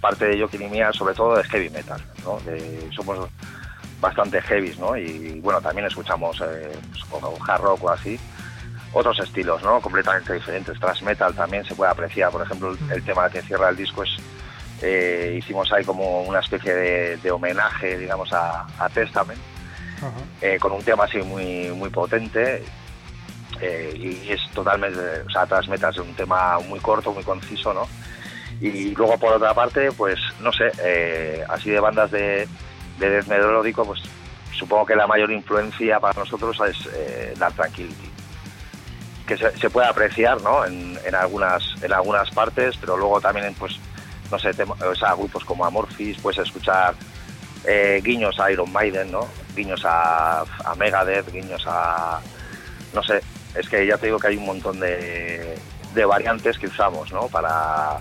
[0.00, 2.38] parte de Joaquín y mía, sobre todo de heavy metal, ¿no?
[2.94, 3.28] somos
[4.00, 4.96] bastante heavy, ¿no?
[4.96, 6.42] Y bueno, también escuchamos
[7.10, 8.18] pues, hard rock o así,
[8.92, 9.80] otros estilos, ¿no?
[9.80, 10.78] Completamente diferentes.
[10.78, 14.10] Thrash metal también se puede apreciar, por ejemplo, el tema que cierra el disco es
[14.80, 16.72] eh, hicimos ahí como una especie
[17.16, 19.40] de, homenaje, digamos, a, Testament,
[20.40, 22.62] eh, con un tema así muy, muy potente.
[23.60, 27.88] Eh, y es totalmente, o sea, Transmetas es un tema muy corto, muy conciso, ¿no?
[28.60, 32.48] Y luego por otra parte, pues no sé, así de bandas de,
[32.98, 34.00] de death melódico, pues
[34.52, 38.10] supongo que la mayor influencia para nosotros es Dark Tranquility
[39.26, 40.64] que se, puede apreciar ¿no?
[40.64, 43.78] en, en, algunas en algunas partes pero luego también pues
[44.30, 44.50] no sé,
[45.16, 46.94] grupos como Amorphis, puedes escuchar
[47.64, 49.26] eh, guiños a Iron Maiden, ¿no?
[49.54, 52.20] Guiños a, a, Megadeth, guiños a...
[52.94, 53.20] no sé,
[53.54, 55.58] es que ya te digo que hay un montón de,
[55.94, 57.28] de variantes que usamos, ¿no?
[57.28, 57.98] Para...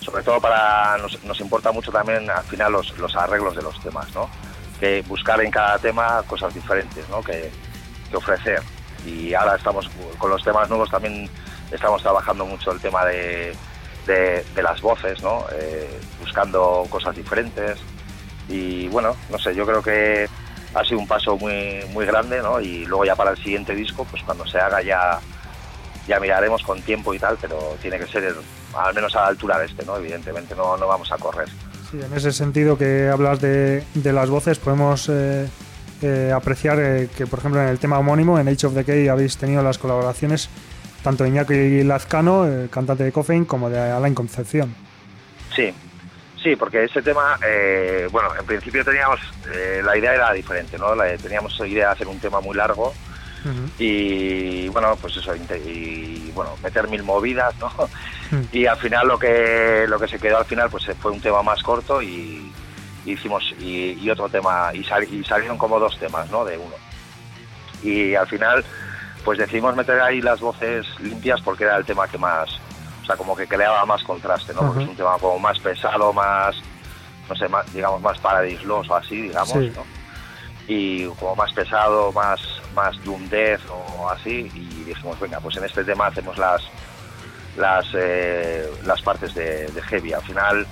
[0.00, 0.98] Sobre todo para...
[0.98, 4.28] Nos, nos importa mucho también al final los, los, arreglos de los temas, ¿no?
[4.78, 7.22] Que buscar en cada tema cosas diferentes, ¿no?
[7.22, 7.50] Que,
[8.10, 8.62] que ofrecer.
[9.06, 11.28] Y ahora estamos con los temas nuevos también
[11.70, 13.54] estamos trabajando mucho el tema de
[14.06, 15.44] de, las voces, ¿no?
[15.52, 17.78] Eh, buscando cosas diferentes.
[18.48, 20.28] Y bueno, no sé, yo creo que
[20.74, 22.60] ha sido un paso muy, muy grande, ¿no?
[22.60, 25.20] Y luego ya para el siguiente disco, pues cuando se haga ya,
[26.10, 28.34] ya miraremos con tiempo y tal, pero tiene que ser
[28.76, 29.96] al menos a la altura de este, ¿no?
[29.96, 31.48] Evidentemente, no, no vamos a correr.
[31.88, 35.48] Sí, en ese sentido que hablas de, de las voces, podemos eh,
[36.02, 36.76] eh, apreciar
[37.16, 40.50] que, por ejemplo, en el tema homónimo, en Age of Decay, habéis tenido las colaboraciones
[41.04, 44.74] tanto Iñaki Lazcano, el cantante de Coffin, como de Alain Concepción.
[45.54, 45.72] Sí,
[46.42, 49.20] sí, porque ese tema, eh, bueno, en principio teníamos,
[49.54, 50.88] eh, la idea era diferente, ¿no?
[51.22, 52.92] teníamos idea de hacer un tema muy largo
[53.78, 57.70] y bueno, pues eso, y bueno, meter mil movidas, ¿no?
[58.52, 61.42] Y al final lo que lo que se quedó al final pues fue un tema
[61.42, 62.52] más corto y,
[63.04, 66.44] hicimos y, otro tema y, y, salieron como dos temas, ¿no?
[66.44, 66.74] De uno.
[67.82, 68.64] Y al final
[69.24, 72.50] pues decidimos meter ahí las voces limpias porque era el tema que más,
[73.02, 74.60] o sea, como que creaba más contraste, ¿no?
[74.60, 76.56] Porque es un tema como más pesado, más,
[77.28, 79.84] no sé, más, digamos, más paradisloso así, digamos, ¿no?
[80.68, 82.40] Y como más pesado, más,
[82.74, 86.62] más doom death o así, y dijimos, venga, pues en este tema hacemos las
[87.56, 90.12] las eh, las partes de, heavy.
[90.12, 90.66] Al final,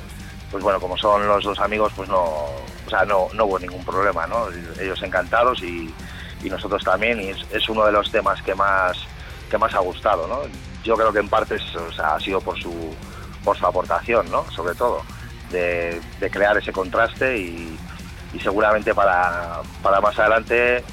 [0.51, 3.85] pues bueno, como son los dos amigos, pues no, o sea, no, no hubo ningún
[3.85, 4.49] problema, ¿no?
[4.81, 5.93] Ellos encantados y
[6.43, 8.97] y nosotros también, y es, uno de los temas que más,
[9.51, 10.41] que más ha gustado, ¿no?
[10.85, 11.57] Yo creo que en parte
[12.03, 12.95] ha sido por su,
[13.45, 14.49] por su aportación, ¿no?
[14.51, 15.03] Sobre todo,
[15.51, 17.79] de, crear ese contraste y,
[18.43, 20.85] seguramente para, para más adelante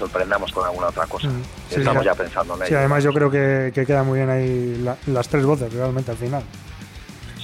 [0.00, 1.28] sorprendamos con alguna otra cosa.
[1.28, 2.68] Mm, Estamos ya pensando en ello.
[2.68, 6.16] Sí, además yo creo que, que queda muy bien ahí las tres voces realmente al
[6.16, 6.42] final.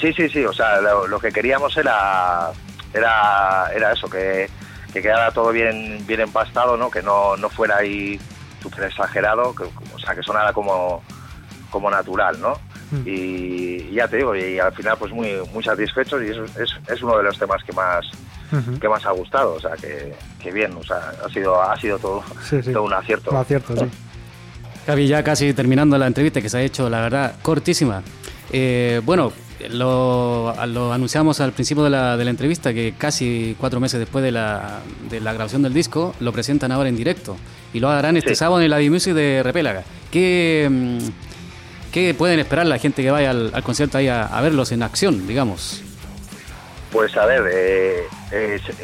[0.01, 2.51] Sí, sí, sí, o sea, lo, lo que queríamos era,
[2.93, 4.49] era, era eso, que
[4.97, 6.91] que quedara todo bien bien empastado, ¿no?
[6.91, 8.19] Que no, no fuera ahí
[8.63, 11.03] súper exagerado, que, o sea, que sonara como,
[11.71, 12.55] como natural, ¿no?
[12.91, 13.03] Mm.
[13.05, 17.19] Y, ya te digo, y al final pues muy muy satisfechos y es, es, uno
[17.19, 18.07] de los temas que más
[18.81, 21.99] que más ha gustado, o sea, que, que, bien, o sea, ha sido ha sido
[21.99, 22.23] todo,
[22.73, 23.31] todo un acierto.
[23.31, 23.87] Un acierto, sí.
[24.87, 28.03] Gaby, ya casi terminando la entrevista que se ha hecho, la verdad, cortísima.
[28.53, 29.33] Eh, bueno,
[29.71, 34.31] lo, anunciamos al principio de la, de la, entrevista que casi cuatro meses después de
[34.31, 34.81] la,
[35.11, 37.37] de la, grabación del disco lo presentan ahora en directo
[37.73, 39.83] y lo harán este sábado en la Music de Repélaga.
[40.11, 40.99] ¿Qué, mm,
[41.91, 45.83] ¿Qué, pueden esperar la gente que vaya al, concierto ahí a, verlos en acción, digamos?
[46.91, 48.09] Pues a ver, eh,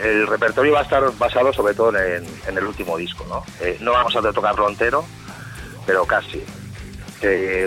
[0.02, 3.44] el repertorio va a estar basado sobre todo en, el último disco, ¿no?
[3.60, 5.04] Eh, no vamos a tocarlo entero,
[5.86, 6.44] pero casi.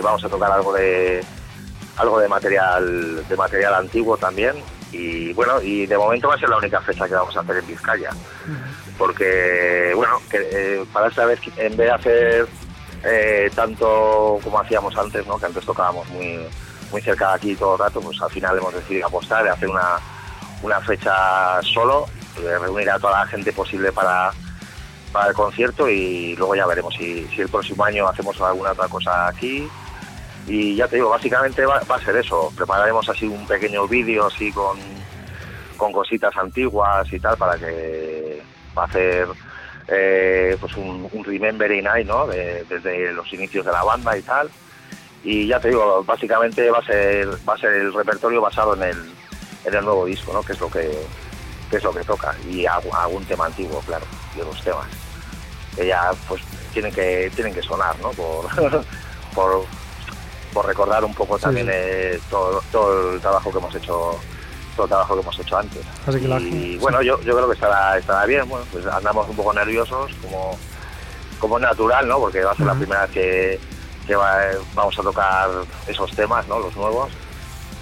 [0.02, 1.24] vamos a tocar algo de
[1.96, 4.54] algo de material de material antiguo también
[4.92, 7.56] y bueno y de momento va a ser la única fecha que vamos a hacer
[7.56, 8.10] en Vizcaya
[8.98, 12.48] porque bueno que, eh, para esta vez en vez de hacer
[13.04, 16.46] eh, tanto como hacíamos antes no que antes tocábamos muy
[16.90, 19.68] muy cerca de aquí todo el rato pues al final hemos decidido apostar de hacer
[19.68, 19.98] una
[20.66, 22.06] una fecha solo
[22.42, 24.32] de reunir a toda la gente posible para
[25.12, 29.28] para el concierto y luego ya veremos si, el próximo año hacemos alguna otra cosa
[29.28, 29.66] aquí
[30.46, 32.52] y ya te digo, básicamente va, a ser eso.
[32.56, 34.78] Prepararemos así un pequeño vídeo así con,
[35.76, 38.42] con cositas antiguas y tal para que
[38.76, 39.26] va a hacer
[39.88, 42.26] eh, pues un, un remembering ahí, ¿no?
[42.26, 44.50] desde los inicios de la banda y tal.
[45.24, 48.82] Y ya te digo, básicamente va a ser va a ser el repertorio basado en
[48.82, 48.96] el,
[49.66, 50.42] en el nuevo disco, ¿no?
[50.42, 50.90] Que es lo que,
[51.70, 54.86] es lo que toca y algún tema antiguo, claro, de los temas
[55.74, 56.40] que ya pues
[56.72, 58.10] tienen que tienen que sonar, ¿no?
[58.10, 58.46] Por,
[59.34, 59.66] por
[60.56, 64.18] por recordar un poco también eh, todo, todo el trabajo que hemos hecho
[64.74, 65.82] todo el trabajo que hemos hecho antes.
[66.40, 70.12] y bueno, yo, yo creo que estará, estará bien, bueno, pues andamos un poco nerviosos,
[70.22, 70.58] como,
[71.38, 72.18] como natural, ¿no?
[72.18, 73.60] Porque va a ser la primera vez que,
[74.06, 75.50] que vamos a tocar
[75.86, 76.58] esos temas, ¿no?
[76.58, 77.10] Los nuevos.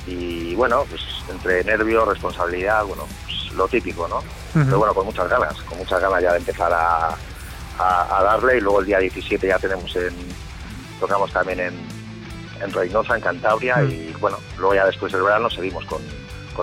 [0.07, 4.23] Y bueno, pues entre nervios, responsabilidad, bueno, pues lo típico, ¿no?
[4.53, 7.17] Pero bueno, con muchas ganas, con muchas ganas ya de empezar a,
[7.79, 8.59] a, a darle.
[8.59, 10.15] Y luego el día 17 ya tenemos en,
[11.01, 11.75] tocamos también en,
[12.63, 16.01] en Reynosa, en Cantabria, y bueno, luego ya después del verano seguimos con,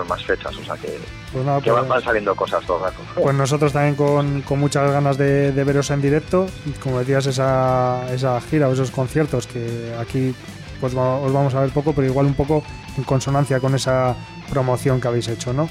[0.08, 0.98] más fechas, o sea que,
[1.32, 3.02] pues pues van, saliendo cosas todo el rato.
[3.14, 6.46] Pues nosotros también con, con muchas ganas de, veros en directo,
[6.82, 10.34] como decías, esa, esa gira o esos conciertos que aquí
[10.82, 12.64] pues os vamos a ver poco, pero igual un poco
[12.98, 14.16] en consonancia con esa
[14.50, 15.68] promoción que habéis hecho, ¿no?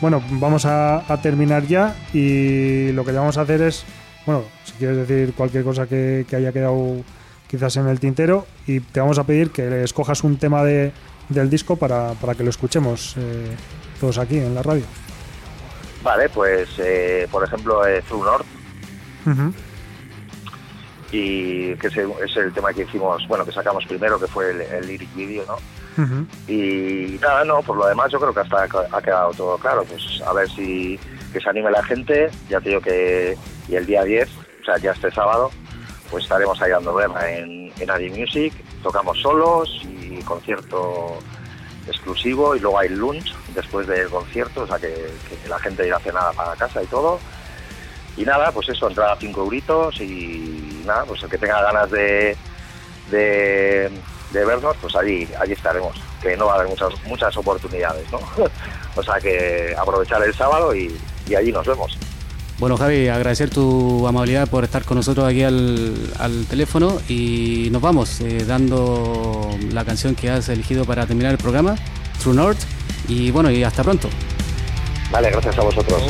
[0.00, 3.84] Bueno, vamos a, terminar ya y lo que vamos a hacer es,
[4.24, 7.02] bueno, si quieres decir cualquier cosa que, que haya quedado
[7.48, 10.92] quizás en el tintero y te vamos a pedir que escojas un tema de,
[11.28, 13.56] del disco para, para que lo escuchemos eh,
[14.00, 14.84] todos aquí en la radio.
[16.04, 18.46] Vale, pues eh, por ejemplo eh, True North.
[21.12, 25.14] Y que es el, tema que hicimos, bueno, que sacamos primero, que fue el, lyric
[25.14, 25.56] video, ¿no?
[26.48, 29.84] Y nada, no, por lo demás yo creo que hasta ha quedado todo claro.
[29.84, 30.98] Pues a ver si
[31.32, 33.36] que se anime la gente, ya te digo que
[33.68, 34.28] y el día 10,
[34.62, 35.50] o sea, ya este sábado,
[36.10, 41.18] pues estaremos ahí dando verla en, en Adi Music, tocamos solos y concierto
[41.86, 45.10] exclusivo y luego hay lunch después del concierto, o sea que,
[45.48, 47.18] la gente irá a cenar para casa y todo.
[48.16, 51.90] Y nada, pues eso, entrada a 5 euritos y nada, pues el que tenga ganas
[51.90, 52.36] de,
[53.10, 53.90] de,
[54.32, 58.20] vernos, pues allí, allí estaremos, que no va a haber muchas, muchas oportunidades, ¿no?
[58.96, 60.94] o sea que aprovechar el sábado y,
[61.26, 61.98] y allí nos vemos.
[62.62, 68.20] Bueno, Javi, agradecer tu amabilidad por estar con nosotros aquí al, teléfono y nos vamos
[68.20, 71.74] eh, dando la canción que has elegido para terminar el programa,
[72.22, 72.60] True North.
[73.08, 74.08] Y bueno, y hasta pronto.
[75.10, 76.02] Vale, gracias a vosotros.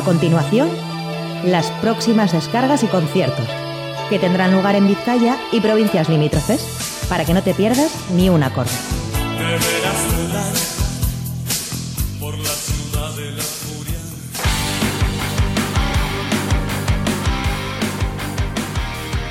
[0.00, 0.68] Continuación,
[1.44, 3.46] las próximas descargas y conciertos,
[4.08, 8.42] que tendrán lugar en Vizcaya y provincias limítrofes, para que no te pierdas ni un
[8.42, 8.70] acorde.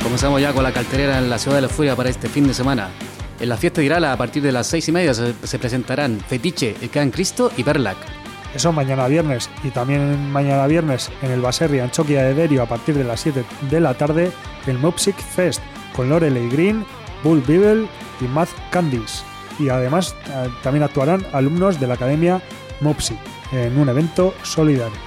[0.02, 2.54] Comenzamos ya con la cartelera en la Ciudad de la Furia para este fin de
[2.54, 2.90] semana.
[3.40, 6.76] En la fiesta de Irala, a partir de las seis y media, se, presentarán Fetiche,
[6.82, 7.98] El Can Cristo y Perlac.
[8.56, 9.50] Eso mañana viernes.
[9.64, 13.44] Y también mañana viernes en el Baserri Anchoquia de Derio a partir de las 7
[13.70, 14.32] de la tarde
[14.66, 15.62] el Mopsic Fest
[15.94, 16.86] con Lorelei Green,
[17.22, 17.88] Bull Beagle
[18.22, 19.24] y Matt Candice.
[19.60, 22.42] Y además eh, también actuarán alumnos de la Academia
[22.80, 23.18] Mopsic
[23.52, 24.98] en un evento solidario.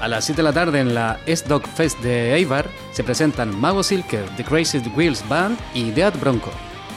[0.00, 3.82] A las 7 de la tarde en la S-Dog Fest de Eibar se presentan Mago
[3.82, 6.50] Silker, The Crazy Wheels Band y Dead Bronco.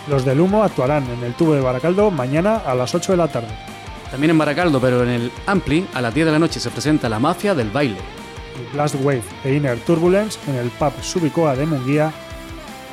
[0.10, 3.30] Los del Humo actuarán en el tubo de Baracaldo mañana a las 8 de la
[3.30, 3.76] tarde.
[4.12, 7.10] También en Baracaldo, pero en el Ampli, a las 10 de la noche se presenta
[7.10, 7.97] La Mafia del Baile.
[8.74, 12.12] Blast Wave e Inner Turbulence en el pub Subicoa de Munguía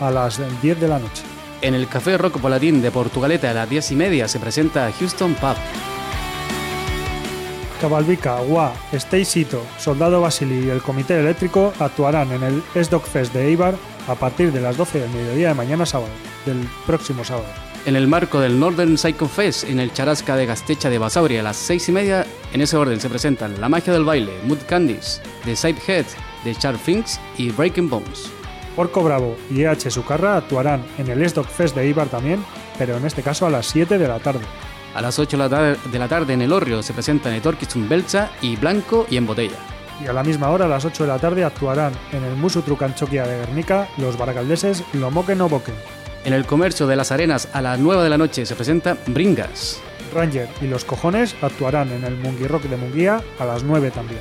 [0.01, 1.23] a las 10 de la noche.
[1.63, 5.35] En el Café Rock Polatín de Portugalete a las 10 y media se presenta Houston
[5.35, 5.57] Pub.
[7.81, 13.49] Cabalbica, Gua, Stacyto, Soldado Basili y el Comité Eléctrico actuarán en el S-Dog Fest de
[13.49, 13.75] Eibar
[14.09, 16.13] a partir de las 12 del mediodía de mañana sábado,
[16.47, 17.64] del próximo sábado.
[17.87, 21.43] En el marco del Northern Psycho Fest en el Charasca de Gastecha de Basauri a
[21.43, 25.21] las 6 y media, en ese orden se presentan La Magia del Baile, Mood Candies,
[25.45, 26.07] The Sidehead,
[26.45, 28.31] The Sharp Finks y Breaking Bones.
[28.75, 32.43] Porco Bravo y EH Sucarra actuarán en el S-Dog Fest de Eibar también,
[32.79, 34.45] pero en este caso a las 7 de la tarde.
[34.95, 39.07] A las 8 de la tarde en el Orrio se presentan Etorquichun Belcha y Blanco
[39.11, 39.59] y en Botella.
[40.03, 42.63] Y a la misma hora, a las 8 de la tarde, actuarán en el Musu
[42.63, 45.73] Trucanchoquia de Guernica los baracaldeses Lo Moque No Boque.
[46.25, 49.83] En el comercio de las arenas a las 9 de la noche se presenta Bringas.
[50.15, 54.21] Ranger y los Cojones actuarán en el Mungi Rock de Munguía a las 9 también.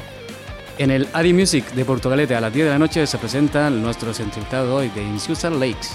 [0.78, 4.20] En el Adi Music de Portugalete a las 10 de la noche se presentan nuestros
[4.20, 5.88] entrevistados hoy de Insusa Lakes.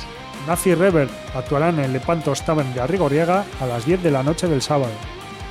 [0.46, 4.62] Nazi Rever actuarán en Lepantos Tavern de Arrigoriega a las 10 de la noche del
[4.62, 4.92] sábado.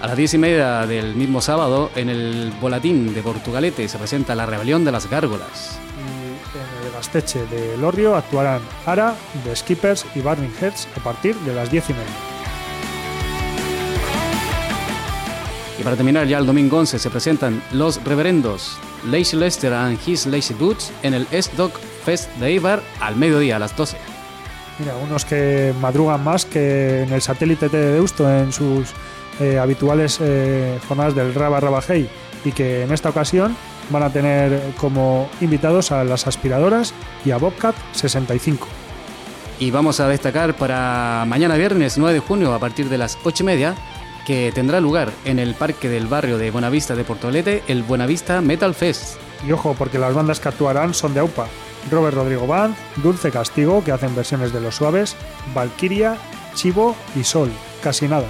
[0.02, 4.34] A las 10 y media del mismo sábado, en el Volatín de Portugalete se presenta
[4.34, 5.80] La Rebelión de las Gárgolas.
[6.98, 11.92] Gasteche de Lorrio actuarán Ara, The Skippers y Burning Heads a partir de las 10
[11.92, 12.06] y media.
[15.80, 20.26] Y para terminar ya el domingo 11 se presentan Los Reverendos, Lazy Lester and His
[20.26, 21.72] Lazy Boots en el S-Dog
[22.04, 23.96] Fest de Eibar al mediodía a las 12.
[24.80, 28.90] Mira, unos que madrugan más que en el satélite de Deusto en sus
[29.40, 32.10] eh, habituales eh, jornadas del Raba Raba Hey
[32.44, 33.56] y que en esta ocasión
[33.90, 36.94] van a tener como invitados a las aspiradoras
[37.26, 38.68] y a Bobcat 65.
[39.60, 43.44] Y vamos a destacar para mañana viernes 9 de junio a partir de las 8
[43.44, 43.76] y media
[44.26, 48.76] que tendrá lugar en el parque del barrio de Buenavista de Portolete el Buenavista Metal
[48.76, 49.18] Fest.
[49.48, 51.48] Y ojo, porque las bandas que actuarán son de AUPA.
[51.90, 55.16] Robert Rodrigo Band, Dulce Castigo, que hacen versiones de los suaves,
[55.56, 56.18] Valkyria,
[56.54, 57.50] Chivo y Sol.
[57.82, 58.28] Casi nada.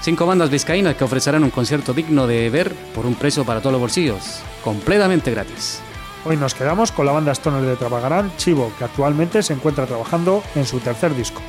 [0.00, 3.72] Cinco bandas vizcaínas que ofrecerán un concierto digno de ver por un precio para todos
[3.72, 5.80] los bolsillos, completamente gratis.
[6.24, 10.42] Hoy nos quedamos con la banda Stoner de Trabagarán, Chivo, que actualmente se encuentra trabajando
[10.56, 11.40] en su tercer disco.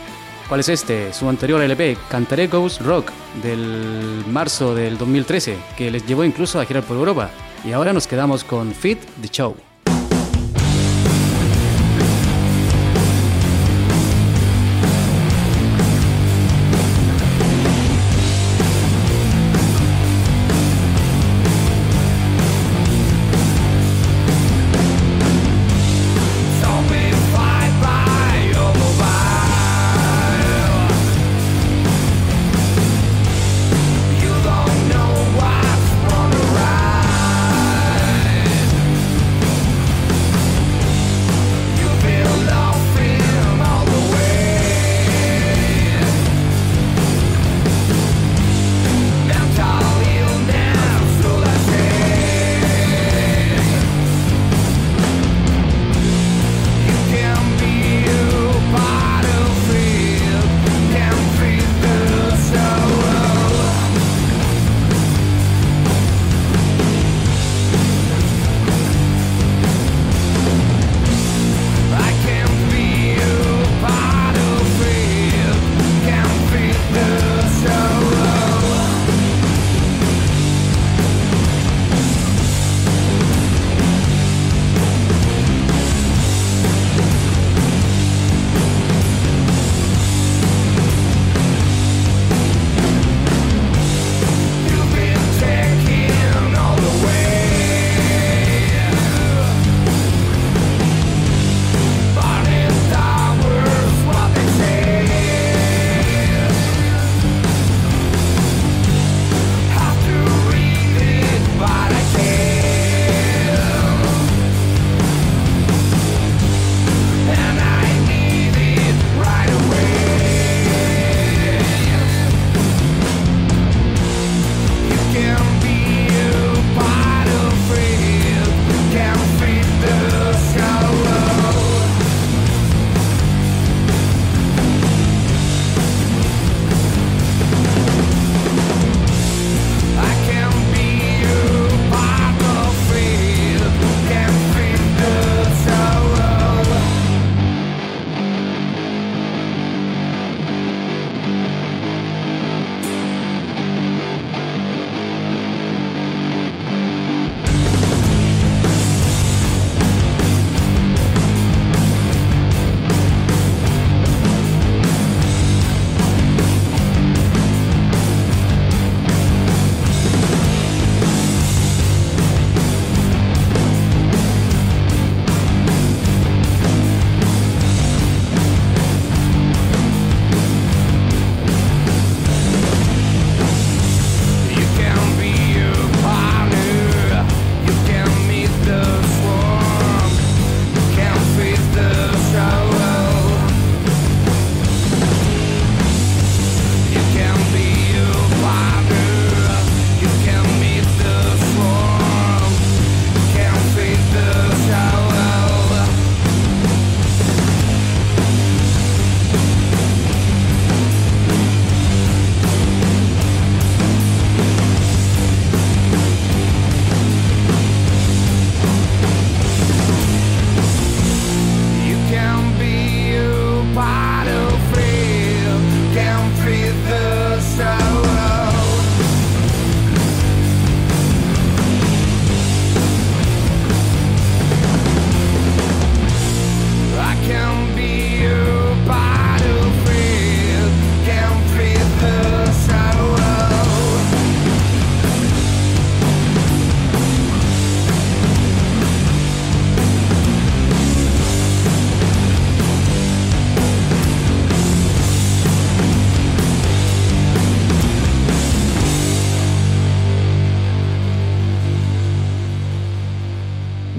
[0.48, 1.12] ¿Cuál es este?
[1.14, 3.12] Su anterior LP, Cantarecos Rock,
[3.42, 7.32] del marzo del 2013, que les llevó incluso a girar por Europa.
[7.66, 9.67] Y ahora nos quedamos con Fit the Show.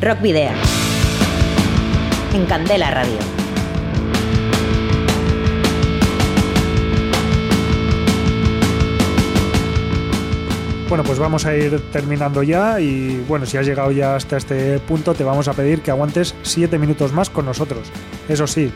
[0.08, 0.52] Rock Video.
[2.32, 3.18] En Candela Radio.
[10.88, 14.78] Bueno, pues vamos a ir terminando ya y bueno, si has llegado ya hasta este
[14.78, 17.92] punto te vamos a pedir que aguantes 7 minutos más con nosotros.
[18.30, 18.72] Eso sí,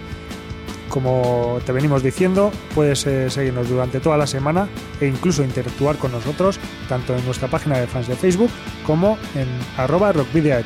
[0.90, 4.68] como te venimos diciendo, puedes eh, seguirnos durante toda la semana
[5.00, 6.60] e incluso interactuar con nosotros
[6.90, 8.50] tanto en nuestra página de fans de Facebook
[8.84, 10.62] como en arroba rockvidia.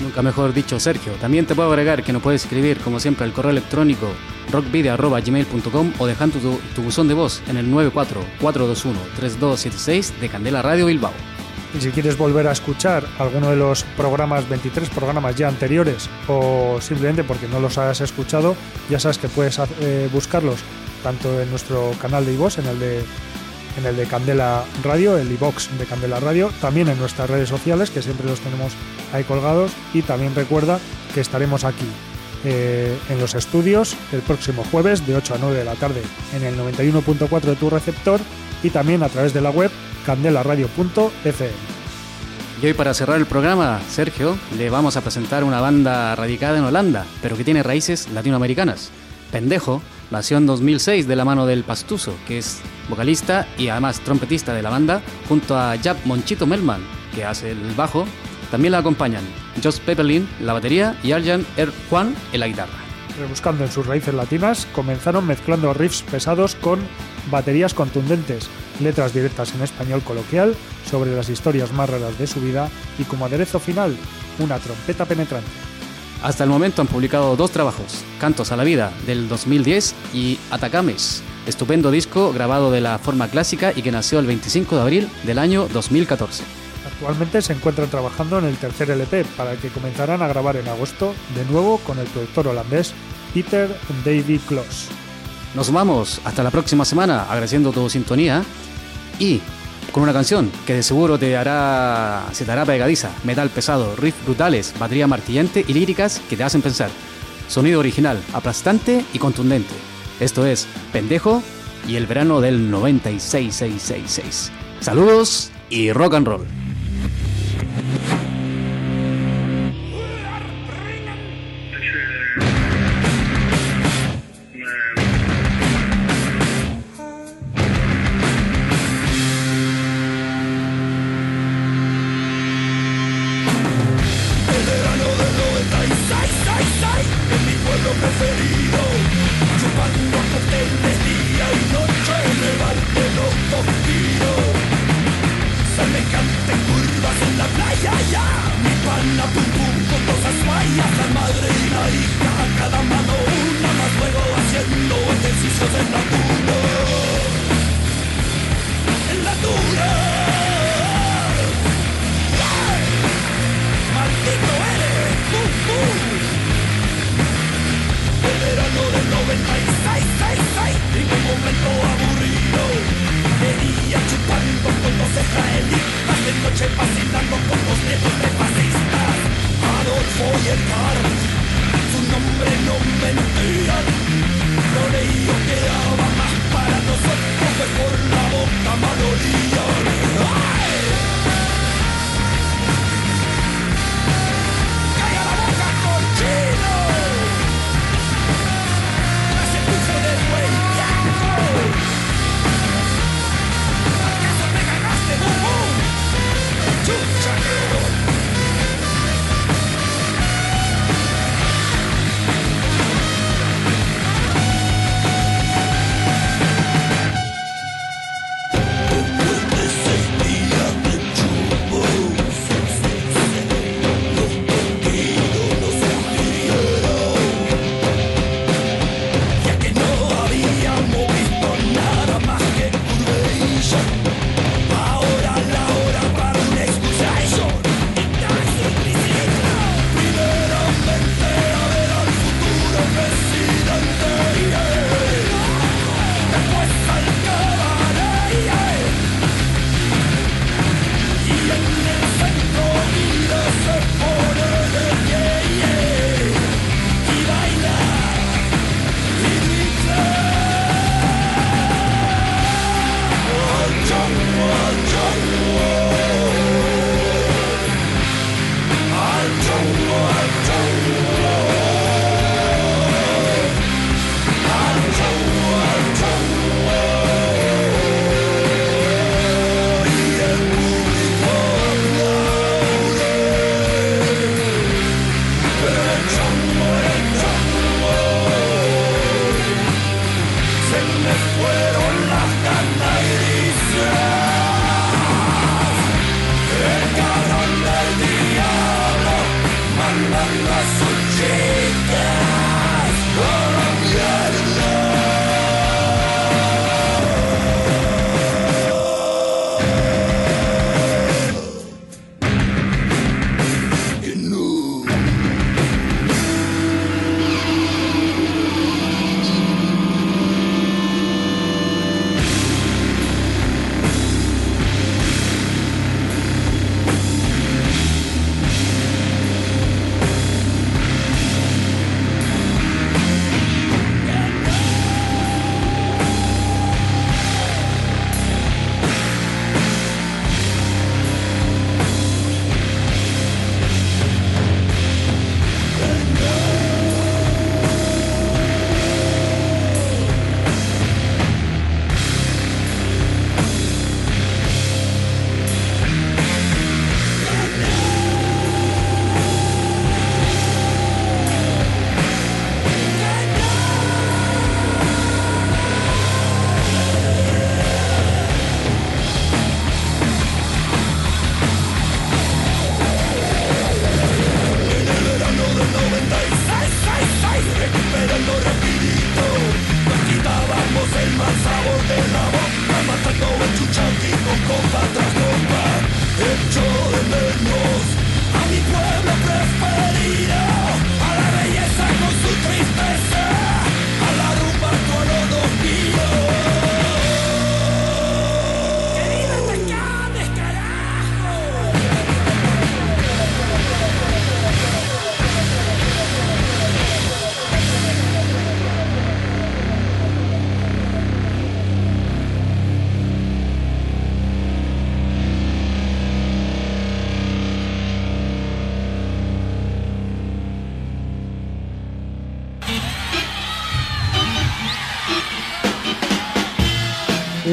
[0.00, 1.14] Nunca mejor dicho, Sergio.
[1.14, 4.06] También te puedo agregar que nos puedes escribir, como siempre, al correo electrónico
[4.52, 11.12] rockvidia.gmail.com o dejando tu, tu buzón de voz en el 94-421-3276 de Candela Radio Bilbao.
[11.76, 16.78] Y si quieres volver a escuchar alguno de los programas, 23 programas ya anteriores, o
[16.80, 18.56] simplemente porque no los has escuchado,
[18.88, 20.60] ya sabes que puedes eh, buscarlos
[21.02, 23.04] tanto en nuestro canal de iVoox, en el de
[23.78, 27.90] en el de Candela Radio, el iBox de Candela Radio, también en nuestras redes sociales,
[27.90, 28.72] que siempre los tenemos
[29.12, 30.80] ahí colgados, y también recuerda
[31.14, 31.86] que estaremos aquí
[32.44, 36.02] eh, en los estudios el próximo jueves de 8 a 9 de la tarde
[36.34, 38.20] en el 91.4 de tu receptor
[38.62, 39.70] y también a través de la web
[40.06, 41.50] candelaradio.fm.
[42.60, 46.64] Y hoy para cerrar el programa, Sergio, le vamos a presentar una banda radicada en
[46.64, 48.90] Holanda, pero que tiene raíces latinoamericanas.
[49.30, 49.80] Pendejo
[50.10, 54.62] nació en 2006 de la mano del Pastuso, que es vocalista y además trompetista de
[54.62, 56.82] la banda, junto a Jap Monchito Melman,
[57.14, 58.06] que hace el bajo.
[58.50, 59.24] También la acompañan
[59.62, 62.72] Josh Pepperlin, la batería, y Arjan Er Juan en la guitarra.
[63.18, 66.78] Rebuscando en sus raíces latinas, comenzaron mezclando riffs pesados con
[67.30, 68.48] baterías contundentes,
[68.80, 70.54] letras directas en español coloquial
[70.88, 73.96] sobre las historias más raras de su vida y como aderezo final,
[74.38, 75.50] una trompeta penetrante.
[76.22, 81.22] Hasta el momento han publicado dos trabajos, Cantos a la Vida del 2010 y Atacames,
[81.46, 85.38] estupendo disco grabado de la forma clásica y que nació el 25 de abril del
[85.38, 86.42] año 2014.
[86.86, 90.66] Actualmente se encuentran trabajando en el tercer LP para el que comenzarán a grabar en
[90.66, 92.94] agosto de nuevo con el productor holandés
[93.32, 93.68] Peter
[94.04, 94.88] Davy Kloss.
[95.54, 98.42] Nos vamos hasta la próxima semana agradeciendo tu sintonía
[99.20, 99.40] y
[99.92, 104.14] con una canción que de seguro te hará, se te hará pegadiza, metal pesado, riff
[104.24, 106.90] brutales, batería martillante y líricas que te hacen pensar.
[107.48, 109.74] Sonido original, aplastante y contundente.
[110.20, 111.42] Esto es Pendejo
[111.86, 114.52] y el verano del 96666.
[114.80, 116.67] Saludos y rock and roll.